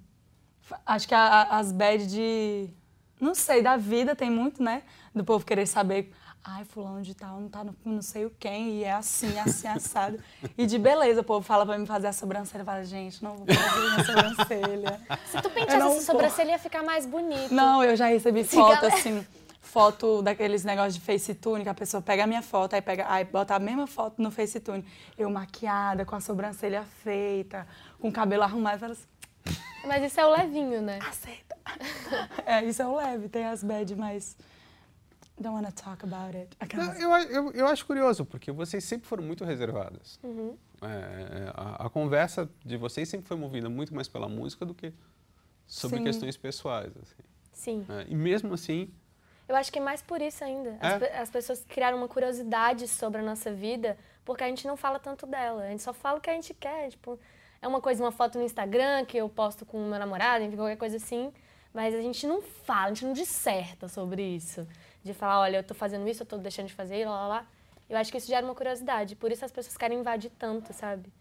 Acho 0.86 1.08
que 1.08 1.14
a- 1.16 1.20
a- 1.42 1.58
as 1.60 1.72
bad 1.72 2.06
de. 2.08 2.70
Não 3.20 3.34
sei, 3.36 3.62
da 3.62 3.78
vida 3.78 4.16
tem 4.16 4.30
muito, 4.30 4.62
né? 4.62 4.84
Do 5.14 5.24
povo 5.24 5.46
querer 5.46 5.66
saber 5.66 6.12
ai, 6.46 6.66
fulano 6.66 7.02
de 7.02 7.14
tal 7.16 7.40
não 7.40 7.48
tá 7.48 7.64
no 7.64 7.74
não 7.86 8.02
sei 8.02 8.26
o 8.26 8.30
quem, 8.38 8.80
e 8.80 8.84
é 8.84 8.92
assim, 8.92 9.40
assim, 9.40 9.66
assado. 9.66 10.20
E 10.58 10.66
de 10.66 10.78
beleza, 10.78 11.22
o 11.22 11.24
povo 11.24 11.42
fala 11.46 11.66
pra 11.66 11.78
mim 11.78 11.86
fazer 11.86 12.08
a 12.08 12.12
sobrancelha, 12.12 12.66
fala, 12.66 12.84
gente, 12.84 13.24
não 13.24 13.38
vou 13.38 13.46
fazer 13.48 13.82
minha 13.82 14.04
sobrancelha. 14.04 15.02
Se 15.32 15.42
tu 15.42 15.50
penteasse 15.50 15.78
não 15.80 15.92
essa 15.94 16.02
sobrancelha, 16.02 16.52
ia 16.52 16.60
ficar 16.60 16.84
mais 16.84 17.06
bonito. 17.06 17.54
Não, 17.54 17.82
eu 17.82 17.96
já 17.96 18.08
recebi 18.08 18.44
Se 18.44 18.58
foto 18.58 18.74
galera- 18.82 18.94
assim, 18.94 19.26
foto 19.62 20.22
daqueles 20.22 20.66
negócios 20.66 20.96
de 20.96 21.00
FaceTune, 21.00 21.64
que 21.64 21.70
a 21.70 21.74
pessoa 21.74 22.02
pega 22.04 22.26
a 22.26 22.28
minha 22.28 22.42
foto, 22.42 22.74
aí 22.74 22.82
pega, 22.82 23.06
aí 23.10 23.24
bota 23.24 23.56
a 23.56 23.60
mesma 23.60 23.88
foto 23.88 24.22
no 24.22 24.30
FaceTune. 24.30 24.84
Eu 25.18 25.30
maquiada, 25.30 26.04
com 26.04 26.14
a 26.16 26.20
sobrancelha 26.20 26.84
feita, 27.04 27.66
com 28.02 28.10
o 28.10 28.12
cabelo 28.12 28.44
arrumado, 28.44 28.80
fala 28.80 28.92
assim, 28.92 29.08
Mas 29.86 30.04
isso 30.04 30.20
é 30.20 30.26
o 30.26 30.30
levinho, 30.30 30.82
né? 30.82 31.00
aceita. 31.02 31.58
é, 32.46 32.64
isso 32.64 32.82
é 32.82 32.88
o 32.88 32.96
leve, 32.96 33.30
tem 33.30 33.46
as 33.46 33.64
bad, 33.64 33.96
mas 33.96 34.38
don't 35.40 35.56
wanna 35.56 35.72
talk 35.72 36.06
about 36.06 36.36
it. 36.38 36.56
Não, 36.76 36.94
eu, 36.94 37.30
eu, 37.30 37.52
eu 37.52 37.68
acho 37.68 37.86
curioso, 37.86 38.26
porque 38.26 38.52
vocês 38.52 38.84
sempre 38.84 39.08
foram 39.08 39.24
muito 39.24 39.44
reservadas. 39.44 40.20
Uhum. 40.24 40.58
É, 40.82 41.52
a, 41.54 41.86
a 41.86 41.90
conversa 41.90 42.50
de 42.64 42.78
vocês 42.78 43.08
sempre 43.10 43.28
foi 43.28 43.38
movida 43.38 43.70
muito 43.70 43.94
mais 43.94 44.08
pela 44.08 44.28
música 44.30 44.66
do 44.66 44.74
que 44.74 44.94
sobre 45.66 45.98
Sim. 45.98 46.04
questões 46.04 46.38
pessoais. 46.38 46.92
assim. 47.02 47.24
Sim. 47.52 47.86
É, 47.90 48.06
e 48.10 48.16
mesmo 48.16 48.54
assim, 48.54 48.94
Eu 49.48 49.56
acho 49.56 49.72
que 49.72 49.80
é 49.80 49.82
mais 49.82 50.02
por 50.02 50.22
isso 50.22 50.44
ainda. 50.44 50.78
As, 50.80 51.02
É? 51.02 51.18
as 51.20 51.30
pessoas 51.30 51.66
criaram 51.68 51.98
uma 51.98 52.08
curiosidade 52.08 52.88
sobre 52.88 53.20
a 53.22 53.24
nossa 53.24 53.52
vida, 53.54 53.98
porque 54.24 54.44
a 54.44 54.48
gente 54.48 54.66
não 54.66 54.78
fala 54.78 55.00
tanto 55.00 55.26
dela. 55.26 55.64
A 55.64 55.70
gente 55.70 55.84
só 55.84 55.94
fala 55.94 56.18
o 56.18 56.22
que 56.22 56.30
a 56.30 56.34
gente 56.34 56.54
quer. 56.54 56.90
Tipo, 56.90 57.20
é 57.64 57.68
uma 57.68 57.80
coisa, 57.80 58.04
uma 58.04 58.12
foto 58.12 58.38
no 58.38 58.44
Instagram 58.44 59.06
que 59.06 59.16
eu 59.18 59.30
posto 59.30 59.66
com 59.66 59.78
o 59.78 59.90
meu 59.90 59.98
namorado, 59.98 60.44
enfim, 60.44 60.58
qualquer 60.58 60.76
coisa 60.76 60.98
assim. 60.98 61.32
Mas 61.74 61.96
a 61.96 62.02
gente 62.02 62.28
não 62.28 62.42
fala, 62.42 62.88
a 62.88 62.90
gente 62.90 63.06
não 63.06 63.14
disserta 63.14 63.88
sobre 63.88 64.22
isso. 64.22 64.68
De 65.02 65.14
falar, 65.14 65.40
olha, 65.40 65.58
eu 65.58 65.64
tô 65.64 65.74
fazendo 65.74 66.08
isso, 66.08 66.24
eu 66.24 66.28
tô 66.28 66.38
deixando 66.38 66.68
de 66.68 66.74
fazer, 66.74 67.06
lá, 67.06 67.22
lá, 67.22 67.28
lá. 67.28 67.48
Eu 67.90 67.98
acho 67.98 68.12
que 68.12 68.18
isso 68.18 68.28
gera 68.28 68.46
uma 68.46 68.54
curiosidade. 68.54 69.16
Por 69.16 69.32
isso 69.32 69.46
as 69.46 69.52
pessoas 69.52 69.78
querem 69.78 70.00
invadir 70.00 70.30
tanto, 70.38 70.74
sabe? 70.74 71.12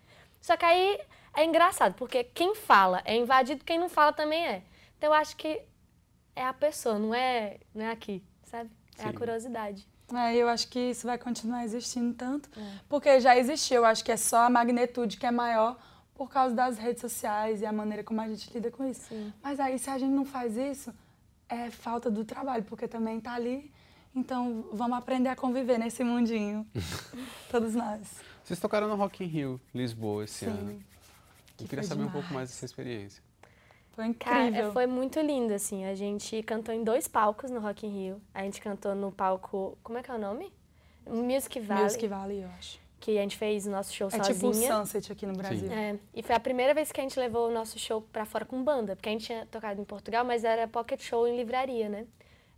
Só 0.41 0.57
que 0.57 0.65
aí 0.65 1.01
é 1.33 1.45
engraçado, 1.45 1.95
porque 1.95 2.25
quem 2.25 2.57
fala 2.57 3.01
é 3.05 3.15
invadido, 3.17 3.65
quem 3.65 3.79
não 3.79 3.89
fala 3.89 4.13
também 4.13 4.45
é. 4.45 4.63
Então 4.99 5.11
eu 5.11 5.15
acho 5.15 5.37
que 5.37 5.63
é 6.35 6.45
a 6.45 6.53
pessoa, 6.53 6.99
não 6.99 7.15
é, 7.15 7.59
não 7.73 7.85
é 7.85 7.93
aqui, 7.93 8.23
sabe? 8.43 8.69
É 8.99 9.05
a 9.05 9.07
Sim. 9.07 9.15
curiosidade. 9.15 9.87
É, 10.13 10.35
eu 10.35 10.49
acho 10.49 10.69
que 10.69 10.91
isso 10.91 11.07
vai 11.07 11.17
continuar 11.17 11.65
existindo 11.65 12.13
tanto, 12.15 12.51
porque 12.89 13.21
já 13.21 13.37
existiu. 13.37 13.77
Eu 13.77 13.85
acho 13.85 14.05
que 14.05 14.11
é 14.11 14.17
só 14.17 14.39
a 14.39 14.51
magnitude 14.51 15.17
que 15.17 15.25
é 15.25 15.31
maior 15.31 15.79
por 16.15 16.29
causa 16.31 16.55
das 16.55 16.79
redes 16.79 17.01
sociais 17.01 17.61
e 17.63 17.67
a 17.67 17.73
maneira 17.73 18.05
como 18.05 18.21
a 18.21 18.29
gente 18.29 18.53
lida 18.53 18.71
com 18.71 18.85
isso. 18.89 19.03
Sim. 19.09 19.33
Mas 19.43 19.59
aí, 19.59 19.79
se 19.79 19.89
a 19.91 19.99
gente 19.99 20.11
não 20.13 20.25
faz 20.25 20.57
isso, 20.57 20.93
é 21.49 21.71
falta 21.71 22.11
do 22.11 22.25
trabalho, 22.25 22.65
porque 22.65 22.87
também 22.87 23.21
tá 23.21 23.35
ali. 23.35 23.73
Então, 24.15 24.67
vamos 24.73 24.99
aprender 24.99 25.31
a 25.31 25.37
conviver 25.37 25.79
nesse 25.79 26.05
mundinho. 26.05 26.67
Todos 27.51 27.75
nós. 27.75 28.21
vocês 28.45 28.61
tocaram 28.61 28.87
no 28.89 28.95
Rock 28.95 29.25
in 29.25 29.27
Rio, 29.27 29.61
Lisboa, 29.75 30.25
esse 30.25 30.45
Sim. 30.45 30.51
ano. 30.51 30.85
Que 31.57 31.65
Eu 31.65 31.69
queria 31.69 31.83
saber 31.85 32.03
um 32.03 32.11
pouco 32.11 32.29
demais. 32.29 32.35
mais 32.35 32.49
dessa 32.51 32.65
experiência. 32.67 33.23
Foi 33.93 34.13
Cara, 34.15 34.47
incrível. 34.49 34.69
é, 34.71 34.73
foi 34.73 34.87
muito 34.87 35.21
lindo, 35.21 35.53
assim. 35.53 35.85
A 35.85 35.95
gente 35.95 36.43
cantou 36.43 36.75
em 36.75 36.83
dois 36.83 37.07
palcos 37.09 37.51
no 37.51 37.61
Rock 37.61 37.87
in 37.87 37.91
Rio. 37.91 38.23
A 38.35 38.43
gente 38.43 38.61
cantou 38.61 38.95
no 38.95 39.13
palco, 39.13 39.77
como 39.83 39.99
é 39.99 40.03
que 40.03 40.11
é 40.11 40.15
o 40.15 40.19
nome? 40.19 40.53
Music 41.07 41.59
Valley. 41.61 41.85
Music 41.85 42.07
Valley, 42.09 42.43
eu 42.43 42.49
acho. 42.59 42.79
Que 43.05 43.19
a 43.19 43.23
gente 43.23 43.37
fez 43.37 43.67
o 43.67 43.71
nosso 43.71 43.93
show 43.93 44.07
É 44.13 44.21
tipo 44.21 44.47
o 44.47 44.55
sozinha. 44.55 44.73
Sunset 44.77 45.11
aqui 45.11 45.27
no 45.27 45.33
Brasil. 45.33 45.69
É, 45.73 45.97
e 46.15 46.23
foi 46.23 46.37
a 46.37 46.39
primeira 46.39 46.73
vez 46.73 46.93
que 46.93 47.01
a 47.01 47.03
gente 47.03 47.19
levou 47.19 47.49
o 47.49 47.53
nosso 47.53 47.77
show 47.77 48.01
pra 48.13 48.25
fora 48.25 48.45
com 48.45 48.63
banda, 48.63 48.95
porque 48.95 49.09
a 49.09 49.13
gente 49.13 49.27
tinha 49.27 49.45
tocado 49.51 49.81
em 49.81 49.85
Portugal, 49.85 50.25
mas 50.25 50.45
era 50.45 50.69
pocket 50.69 51.01
show 51.03 51.27
em 51.27 51.37
livraria, 51.37 51.89
né? 51.89 52.07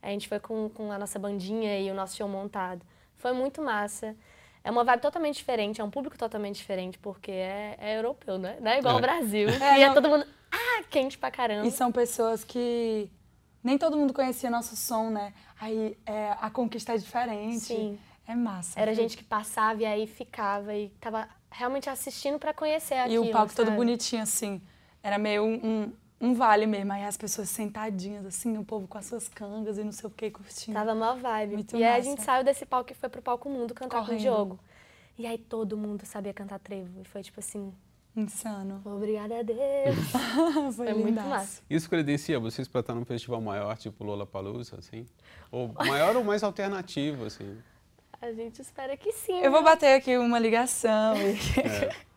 A 0.02 0.11
gente 0.11 0.28
foi 0.28 0.38
com, 0.38 0.68
com 0.68 0.92
a 0.92 0.98
nossa 0.98 1.18
bandinha 1.18 1.80
e 1.80 1.90
o 1.90 1.94
nosso 1.94 2.14
show 2.18 2.28
montado. 2.28 2.83
Foi 3.16 3.33
muito 3.33 3.62
massa. 3.62 4.14
É 4.62 4.70
uma 4.70 4.85
vibe 4.85 5.00
totalmente 5.00 5.37
diferente, 5.37 5.80
é 5.80 5.85
um 5.85 5.90
público 5.90 6.18
totalmente 6.18 6.57
diferente, 6.57 6.98
porque 6.98 7.30
é, 7.30 7.76
é 7.80 7.96
europeu, 7.96 8.37
né? 8.37 8.59
Não 8.61 8.70
é 8.70 8.78
igual 8.80 8.92
É. 8.92 8.96
ao 8.96 9.00
Brasil. 9.00 9.48
É, 9.62 9.78
e 9.78 9.83
é 9.83 9.87
não- 9.87 9.94
todo 9.94 10.11
mundo, 10.11 10.26
ah, 10.52 10.83
quente 10.90 11.16
pra 11.16 11.30
caramba. 11.30 11.66
E 11.66 11.70
são 11.70 11.90
pessoas 11.90 12.44
que 12.44 13.09
nem 13.62 13.78
todo 13.78 13.96
mundo 13.96 14.12
conhecia 14.12 14.50
nosso 14.50 14.76
som, 14.76 15.09
né? 15.09 15.33
Aí 15.59 15.96
é, 16.04 16.37
a 16.38 16.50
conquista 16.50 16.92
é 16.92 16.98
diferente. 16.98 17.61
Sim. 17.61 17.98
É 18.26 18.34
massa. 18.34 18.78
Era 18.80 18.94
Foi- 18.94 19.02
gente 19.02 19.16
que 19.16 19.24
passava 19.24 19.82
e 19.82 19.87
aí 19.87 20.06
ficava 20.06 20.74
e 20.74 20.88
tava 21.00 21.28
realmente 21.50 21.88
assistindo 21.90 22.38
pra 22.38 22.52
conhecer 22.54 22.94
E 22.94 22.98
aquilo, 23.00 23.26
o 23.26 23.30
palco 23.30 23.54
todo 23.54 23.66
sabe? 23.66 23.76
bonitinho, 23.76 24.22
assim. 24.22 24.60
Era 25.02 25.18
meio 25.18 25.44
um, 25.44 25.54
um, 25.66 25.92
um 26.28 26.34
vale 26.34 26.64
mesmo. 26.66 26.92
Aí 26.92 27.04
as 27.04 27.16
pessoas 27.16 27.48
sentadinhas, 27.50 28.24
assim, 28.24 28.56
o 28.56 28.64
povo 28.64 28.88
com 28.88 28.96
as 28.96 29.04
suas 29.06 29.28
cangas 29.28 29.76
e 29.78 29.84
não 29.84 29.92
sei 29.92 30.08
o 30.08 30.10
que, 30.10 30.30
curtindo. 30.30 30.72
Tava 30.76 30.94
mó 30.94 31.14
vibe. 31.14 31.54
Muito 31.54 31.76
e 31.76 31.84
aí 31.84 31.84
a 31.84 31.96
massa. 31.98 32.02
gente 32.02 32.22
saiu 32.22 32.42
desse 32.44 32.64
palco 32.64 32.90
e 32.92 32.94
foi 32.94 33.08
pro 33.10 33.20
palco 33.20 33.48
mundo 33.50 33.74
cantar 33.74 33.98
com 33.98 34.04
Correndo. 34.06 34.18
o 34.18 34.22
Diogo. 34.22 34.60
E 35.18 35.26
aí 35.26 35.37
todo 35.38 35.76
mundo 35.76 36.04
sabia 36.06 36.32
cantar 36.32 36.58
trevo. 36.58 37.00
E 37.02 37.04
foi 37.04 37.22
tipo 37.22 37.38
assim, 37.40 37.72
Insano. 38.16 38.80
obrigada 38.84 39.38
a 39.40 39.42
Deus. 39.42 39.58
Foi, 40.74 40.87
Foi 40.87 40.94
muito 40.94 41.20
massa. 41.20 41.62
Isso 41.68 41.88
credencia 41.90 42.38
vocês 42.40 42.66
para 42.66 42.80
estar 42.80 42.94
num 42.94 43.04
festival 43.04 43.40
maior, 43.40 43.76
tipo 43.76 44.02
Lollapalooza, 44.02 44.76
assim? 44.78 45.04
Ou 45.52 45.72
maior 45.87 46.16
ou 46.16 46.24
mais 46.24 46.42
alternativo, 46.42 47.24
assim? 47.26 47.56
A 48.24 48.32
gente 48.32 48.62
espera 48.62 48.96
que 48.96 49.12
sim. 49.12 49.38
Eu 49.40 49.50
vou 49.50 49.62
bater 49.62 49.96
aqui 49.98 50.16
uma 50.16 50.38
ligação. 50.38 51.14
e- 51.16 51.34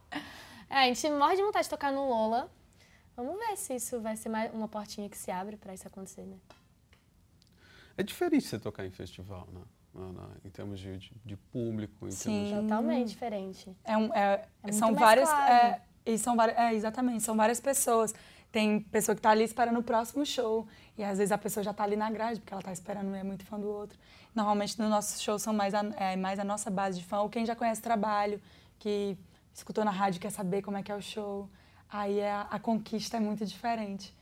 É, 0.69 0.79
a 0.79 0.85
gente 0.87 1.09
morre 1.11 1.35
de 1.37 1.41
vontade 1.41 1.63
de 1.63 1.69
tocar 1.69 1.91
no 1.93 2.07
Lola. 2.09 2.49
Vamos 3.15 3.37
ver 3.39 3.55
se 3.57 3.75
isso 3.75 3.99
vai 4.01 4.15
ser 4.17 4.27
mais 4.29 4.53
uma 4.53 4.67
portinha 4.69 5.09
que 5.09 5.17
se 5.17 5.29
abre 5.31 5.55
pra 5.57 5.73
isso 5.73 5.85
acontecer, 5.87 6.21
né? 6.23 6.35
É 7.97 8.03
diferente 8.03 8.45
você 8.45 8.59
tocar 8.59 8.85
em 8.85 8.91
festival, 8.91 9.47
né? 9.53 9.61
Em 10.45 10.49
termos 10.49 10.79
de, 10.79 10.97
de, 10.97 11.11
de 11.25 11.35
público, 11.37 12.05
em 12.07 12.11
Sim. 12.11 12.47
termos 12.49 12.63
Totalmente 12.63 13.07
diferente. 13.09 13.75
É 13.83 13.97
um- 13.97 14.13
é- 14.13 14.45
É 14.63 14.71
são 14.73 14.89
muito 14.89 14.99
mais 15.01 15.09
várias. 15.09 15.29
claro. 15.29 15.53
É, 15.53 15.81
e 16.05 16.17
são 16.17 16.35
várias. 16.35 16.57
É, 16.57 16.73
exatamente, 16.73 17.23
são 17.23 17.35
várias 17.35 17.59
pessoas. 17.59 18.13
Tem 18.51 18.79
pessoa 18.79 19.15
que 19.15 19.21
tá 19.21 19.29
ali 19.29 19.43
esperando 19.43 19.79
o 19.79 19.83
próximo 19.83 20.25
show. 20.25 20.67
E 20.97 21.03
às 21.03 21.17
vezes 21.17 21.31
a 21.31 21.37
pessoa 21.37 21.63
já 21.63 21.73
tá 21.73 21.83
ali 21.83 21.95
na 21.95 22.09
grade, 22.09 22.39
porque 22.39 22.53
ela 22.53 22.63
tá 22.63 22.71
esperando, 22.71 23.13
é 23.13 23.23
muito 23.23 23.45
fã 23.45 23.59
do 23.59 23.67
outro. 23.67 23.97
Normalmente 24.33 24.79
no 24.79 24.89
nosso 24.89 25.21
show 25.21 25.37
são 25.37 25.53
mais 25.53 25.73
a, 25.73 25.83
é, 25.97 26.15
mais 26.15 26.39
a 26.39 26.43
nossa 26.43 26.69
base 26.69 26.99
de 26.99 27.05
fã, 27.05 27.19
ou 27.19 27.29
quem 27.29 27.45
já 27.45 27.55
conhece 27.55 27.81
o 27.81 27.83
trabalho, 27.83 28.41
que 28.79 29.17
escutou 29.53 29.83
na 29.83 29.91
rádio 29.91 30.19
quer 30.21 30.31
saber 30.31 30.61
como 30.61 30.77
é 30.77 30.83
que 30.83 30.91
é 30.91 30.95
o 30.95 31.01
show. 31.01 31.49
Aí 31.89 32.19
é, 32.19 32.31
a 32.49 32.59
conquista 32.59 33.17
é 33.17 33.19
muito 33.19 33.45
diferente. 33.45 34.15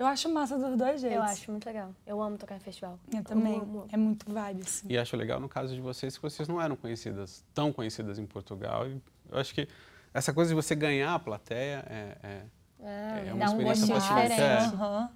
Eu 0.00 0.06
acho 0.06 0.30
massa 0.30 0.58
dos 0.58 0.78
dois 0.78 0.98
jeitos. 0.98 1.18
Eu 1.18 1.22
acho 1.22 1.50
muito 1.50 1.66
legal. 1.66 1.94
Eu 2.06 2.22
amo 2.22 2.38
tocar 2.38 2.56
em 2.56 2.60
festival. 2.60 2.98
Eu 3.14 3.22
também. 3.22 3.56
Amo, 3.56 3.62
amo, 3.62 3.78
amo. 3.80 3.88
É 3.92 3.96
muito 3.98 4.32
vibe, 4.32 4.62
assim. 4.62 4.86
E 4.88 4.96
acho 4.96 5.14
legal 5.14 5.38
no 5.38 5.48
caso 5.48 5.74
de 5.74 5.80
vocês 5.82 6.16
que 6.16 6.22
vocês 6.22 6.48
não 6.48 6.60
eram 6.60 6.74
conhecidas, 6.74 7.44
tão 7.52 7.70
conhecidas 7.70 8.18
em 8.18 8.24
Portugal. 8.24 8.88
E 8.88 8.98
eu 9.30 9.38
acho 9.38 9.54
que 9.54 9.68
essa 10.14 10.32
coisa 10.32 10.48
de 10.48 10.54
você 10.54 10.74
ganhar 10.74 11.14
a 11.14 11.18
plateia 11.18 11.84
é, 11.86 12.16
é, 12.22 12.42
É, 12.82 13.28
É 13.28 13.32
uma 13.32 13.38
dá 13.46 13.50
um 13.52 13.60
experiência 13.60 13.94
gostinho 13.94 14.22
diferente. 14.22 14.74
Aham. 14.74 15.10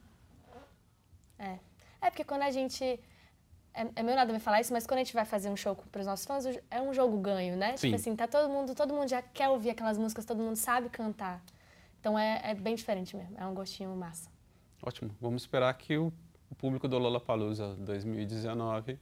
É. 1.38 1.58
É 2.02 2.10
porque 2.10 2.24
quando 2.24 2.42
a 2.42 2.50
gente. 2.50 2.84
É, 3.76 3.88
é 3.96 4.02
meio 4.02 4.16
nada 4.16 4.32
me 4.32 4.38
falar 4.38 4.60
isso, 4.60 4.72
mas 4.72 4.86
quando 4.86 4.98
a 5.00 5.04
gente 5.04 5.14
vai 5.14 5.24
fazer 5.24 5.48
um 5.48 5.56
show 5.56 5.74
para 5.74 6.00
os 6.00 6.06
nossos 6.06 6.24
fãs, 6.26 6.44
é 6.70 6.80
um 6.80 6.94
jogo 6.94 7.18
ganho, 7.18 7.56
né? 7.56 7.76
Sim. 7.76 7.88
Tipo 7.88 7.96
assim, 7.96 8.14
tá 8.14 8.28
todo 8.28 8.48
mundo, 8.48 8.74
todo 8.74 8.94
mundo 8.94 9.08
já 9.08 9.20
quer 9.20 9.48
ouvir 9.48 9.70
aquelas 9.70 9.98
músicas, 9.98 10.24
todo 10.24 10.38
mundo 10.40 10.54
sabe 10.56 10.88
cantar. 10.88 11.42
Então 11.98 12.16
é, 12.18 12.40
é 12.44 12.54
bem 12.54 12.74
diferente 12.76 13.16
mesmo. 13.16 13.34
É 13.36 13.44
um 13.46 13.54
gostinho 13.54 13.90
massa. 13.96 14.30
ótimo. 14.86 15.10
Vamos 15.20 15.42
esperar 15.42 15.74
que 15.74 15.96
o, 15.96 16.12
o 16.50 16.54
público 16.54 16.86
do 16.86 16.98
Lollapalooza 16.98 17.74
2019 17.80 18.98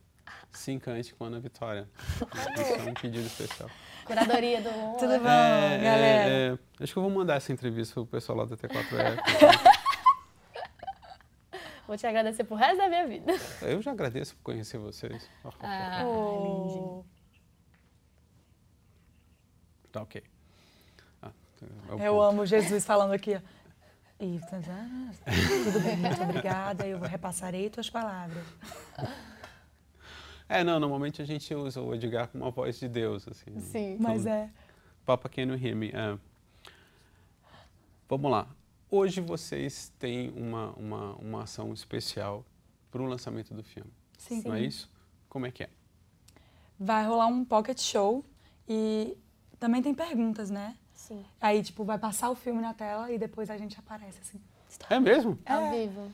se 0.53 0.72
encante 0.72 1.12
com 1.14 1.25
a 1.25 1.27
Ana 1.27 1.40
Vitória. 1.40 1.88
Isso 2.59 2.88
é 2.88 2.90
um 2.90 2.94
pedido 2.94 3.27
especial. 3.27 3.68
Curadoria 4.05 4.61
do. 4.61 4.71
Tudo 4.99 5.19
bom, 5.21 5.29
É, 5.29 5.75
é, 5.75 5.79
galera? 5.79 6.31
é, 6.31 6.59
acho 6.83 6.93
que 6.93 6.99
eu 6.99 7.03
vou 7.03 7.11
mandar 7.12 7.37
essa 7.37 7.53
entrevista 7.53 7.95
pro 7.95 8.07
pessoal 8.07 8.38
lá 8.38 8.45
da 8.45 8.57
T4E. 8.57 9.73
Vou 11.87 11.97
te 11.99 12.07
agradecer 12.07 12.45
pro 12.45 12.55
resto 12.57 12.79
da 12.79 12.88
minha 12.88 13.07
vida. 13.07 13.33
Eu 13.61 13.83
já 13.83 13.91
agradeço 13.91 14.35
por 14.37 14.43
conhecer 14.45 14.79
vocês. 14.79 15.29
Ah, 15.61 16.03
Oh. 16.07 17.05
Tá 19.91 20.01
ok. 20.03 20.23
Ah, 21.21 21.31
é 21.99 22.09
Eu 22.09 22.23
amo 22.23 22.47
Jesus 22.47 22.87
falando 22.87 23.12
aqui. 23.12 23.38
E, 24.19 24.38
tá, 24.49 24.59
tá, 24.61 24.87
tudo 25.65 25.81
bem, 25.81 25.97
muito 25.97 26.23
obrigada. 26.23 26.87
Eu 26.87 26.99
repassarei 27.01 27.69
tuas 27.69 27.91
palavras. 27.91 28.45
É, 30.49 30.63
não, 30.63 30.79
normalmente 30.79 31.23
a 31.23 31.25
gente 31.25 31.55
usa 31.55 31.81
o 31.81 31.95
Edgar 31.95 32.29
com 32.29 32.39
uma 32.39 32.51
voz 32.51 32.79
de 32.79 32.89
Deus, 32.89 33.27
assim. 33.29 33.59
Sim. 33.61 33.97
Mas 34.01 34.27
é. 34.27 34.51
Papa 35.05 35.29
Can 35.29 35.43
You 35.43 35.55
Hear 35.57 35.77
Me? 35.77 35.89
É. 35.89 36.19
Vamos 38.09 38.31
lá. 38.31 38.47
Hoje 38.91 39.21
vocês 39.21 39.91
têm 39.99 40.31
uma, 40.37 40.71
uma, 40.73 41.15
uma 41.15 41.43
ação 41.45 41.73
especial 41.73 42.45
para 42.91 43.01
o 43.01 43.07
lançamento 43.07 43.55
do 43.55 43.63
filme, 43.63 43.91
Sim. 44.19 44.43
não 44.45 44.55
é 44.55 44.61
isso? 44.61 44.91
Como 45.31 45.47
é 45.47 45.51
que 45.51 45.63
é? 45.63 45.71
Vai 46.79 47.07
rolar 47.07 47.27
um 47.27 47.43
pocket 47.43 47.81
show 47.81 48.23
e 48.69 49.17
também 49.59 49.81
tem 49.81 49.95
perguntas, 49.95 50.51
né? 50.51 50.77
Sim. 50.93 51.25
Aí, 51.41 51.63
tipo, 51.63 51.85
vai 51.85 51.99
passar 51.99 52.29
o 52.29 52.35
filme 52.35 52.61
na 52.61 52.75
tela 52.75 53.11
e 53.11 53.19
depois 53.19 53.49
a 53.49 53.57
gente 53.57 53.79
aparece, 53.79 54.19
assim. 54.21 54.41
É 54.91 55.01
mesmo? 55.01 55.39
Ao 55.47 55.71
vivo. 55.71 56.13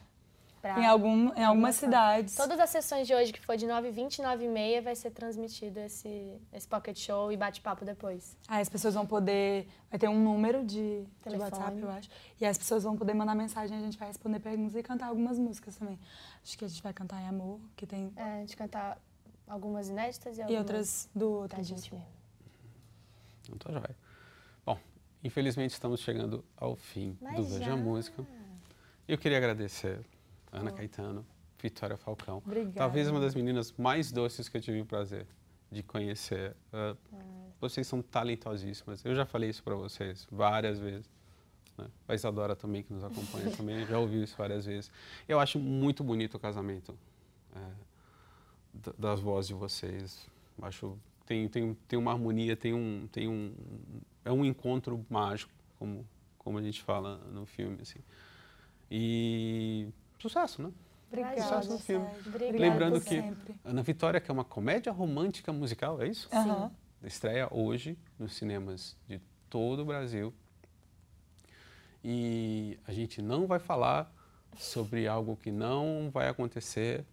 Pra- 0.61 0.81
Em, 0.81 0.87
algum, 0.87 1.33
em 1.35 1.45
algumas 1.45 1.77
cidades. 1.77 2.35
Todas 2.35 2.59
as 2.59 2.69
sessões 2.71 3.07
de 3.07 3.15
hoje, 3.15 3.33
que 3.33 3.41
foi 3.41 3.57
de 3.57 3.67
9h20 3.67 4.19
e 4.19 4.23
9h30, 4.23 4.83
vai 4.83 4.95
ser 4.97 5.11
transmitido 5.11 5.79
esse, 5.81 6.37
esse 6.53 6.67
pocket 6.67 6.99
show 6.99 7.31
e 7.31 7.37
bate-papo 7.37 7.85
depois. 7.85 8.37
Aí 8.49 8.61
as 8.61 8.69
pessoas 8.69 8.95
vão 8.95 9.07
poder. 9.07 9.69
Vai 9.91 9.99
ter 9.99 10.09
um 10.09 10.21
número 10.23 10.65
de, 10.65 11.05
de. 11.27 11.37
WhatsApp, 11.37 11.79
eu 11.79 11.89
acho. 11.91 12.09
E 12.41 12.45
as 12.47 12.59
pessoas 12.59 12.83
vão 12.83 12.97
poder 12.97 13.15
mandar 13.15 13.35
mensagem, 13.35 13.77
a 13.79 13.81
gente 13.81 13.97
vai 13.97 14.09
responder 14.09 14.41
perguntas 14.41 14.75
e 14.75 14.83
cantar 14.83 15.07
algumas 15.07 15.39
músicas 15.39 15.77
também. 15.77 15.99
Acho 16.43 16.59
que 16.59 16.65
a 16.65 16.69
gente 16.69 16.83
vai 16.83 16.93
cantar 16.93 17.23
em 17.23 17.29
Amor, 17.29 17.61
que 17.77 17.87
tem. 17.87 18.13
É, 18.17 18.45
de 18.45 18.57
cantar 18.57 18.99
algumas 19.47 19.89
inéditas 19.89 20.37
e 20.37 20.41
E 20.41 20.43
algumas 20.43 20.59
outras 20.61 21.11
do 21.15 21.31
outro 21.31 21.57
da 21.57 21.63
disco. 21.63 21.77
gente 21.77 21.95
mesmo. 21.95 22.09
Então 23.45 23.57
tá 23.59 23.73
joia. 23.73 23.97
Bom, 24.67 24.79
infelizmente 25.25 25.71
estamos 25.73 26.01
chegando 26.01 26.45
ao 26.57 26.77
fim 26.77 27.17
Mas 27.21 27.37
do 27.37 27.45
Veja 27.45 27.65
já. 27.65 27.77
Música. 27.77 28.27
Eu 29.07 29.17
queria 29.17 29.39
agradecer 29.39 30.01
Ana 30.53 30.71
Caetano, 30.73 31.25
Vitória 31.61 31.97
Falcão. 31.97 32.39
Obrigada. 32.39 32.73
Talvez 32.75 33.09
uma 33.09 33.21
das 33.21 33.35
meninas 33.35 33.73
mais 33.77 34.11
doces 34.13 34.49
que 34.49 34.57
eu 34.57 34.61
tive 34.61 34.81
o 34.81 34.87
prazer 34.87 35.27
de 35.71 35.83
conhecer. 35.83 36.55
Ah, 36.73 36.97
vocês 37.61 37.87
são 37.87 38.01
talentosíssimas. 38.01 39.05
Eu 39.05 39.15
já 39.15 39.27
falei 39.27 39.51
isso 39.51 39.63
para 39.63 39.75
vocês 39.75 40.27
várias 40.31 40.79
vezes. 40.79 41.09
Né? 41.77 41.87
A 42.07 42.15
Isadora 42.15 42.55
também, 42.57 42.83
que 42.83 42.93
nos 42.93 43.05
acompanha 43.05 43.51
também, 43.57 43.85
já 43.87 43.99
ouviu 43.99 44.23
isso 44.23 44.37
várias 44.37 44.65
vezes. 44.67 44.91
Eu 45.29 45.39
acho 45.41 45.59
muito 45.59 46.03
bonito 46.05 46.37
o 46.37 46.39
casamento 46.39 46.97
é, 47.55 47.71
da- 48.73 48.95
das 48.99 49.21
vozes 49.21 49.49
de 49.49 49.55
vocês. 49.55 50.27
Acho 50.63 50.97
tem, 51.27 51.47
tem, 51.49 51.75
tem 51.87 51.99
uma 51.99 52.13
harmonia, 52.13 52.57
tem 52.57 52.73
um, 52.73 53.07
tem 53.13 53.29
um 53.29 53.53
é 54.25 54.33
um 54.33 54.45
encontro 54.45 55.05
mágico, 55.11 55.53
como 55.79 56.07
como 56.39 56.57
a 56.59 56.63
gente 56.63 56.81
fala 56.83 57.17
no 57.31 57.45
filme 57.45 57.79
assim. 57.83 57.99
E 58.91 59.89
sucesso, 60.19 60.63
né? 60.63 60.73
Obrigada. 61.09 61.41
Sucesso 61.43 61.73
no 61.73 61.79
filme. 61.79 62.07
Obrigada 62.27 62.59
Lembrando 62.59 63.01
que 63.01 63.11
sempre. 63.11 63.55
Ana 63.65 63.83
Vitória, 63.83 64.21
que 64.21 64.31
é 64.31 64.35
uma 64.35 64.45
comédia 64.45 64.93
romântica 64.93 65.53
musical, 65.53 66.01
é 66.03 66.09
isso? 66.09 66.29
Aham. 66.33 66.71
Estreia 67.03 67.49
hoje 67.51 67.97
nos 68.19 68.35
cinemas 68.35 68.97
de 69.09 69.21
todo 69.49 69.83
o 69.83 69.85
Brasil. 69.85 70.35
E 72.03 72.79
a 72.87 72.93
gente 72.93 73.23
não 73.23 73.47
vai 73.47 73.59
falar 73.59 74.13
sobre 74.57 75.07
algo 75.07 75.37
que 75.37 75.51
não 75.51 76.11
vai 76.13 76.29
acontecer, 76.29 77.05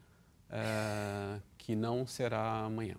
eh, 0.50 1.40
que 1.58 1.76
não 1.76 2.06
será 2.06 2.62
amanhã. 2.62 2.96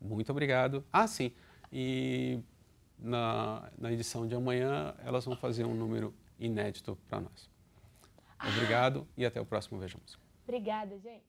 Muito 0.00 0.30
obrigado. 0.30 0.84
Ah, 0.92 1.06
sim. 1.06 1.32
E 1.72 2.40
na, 2.98 3.70
na 3.78 3.92
edição 3.92 4.26
de 4.26 4.34
amanhã 4.34 4.94
elas 5.04 5.24
vão 5.24 5.36
fazer 5.36 5.64
um 5.64 5.74
número 5.74 6.14
inédito 6.38 6.98
para 7.08 7.20
nós. 7.20 7.50
Obrigado 8.40 9.08
e 9.16 9.26
até 9.26 9.40
o 9.40 9.46
próximo 9.46 9.78
Veja 9.78 9.98
Música. 9.98 10.22
Obrigada, 10.44 10.98
gente. 10.98 11.26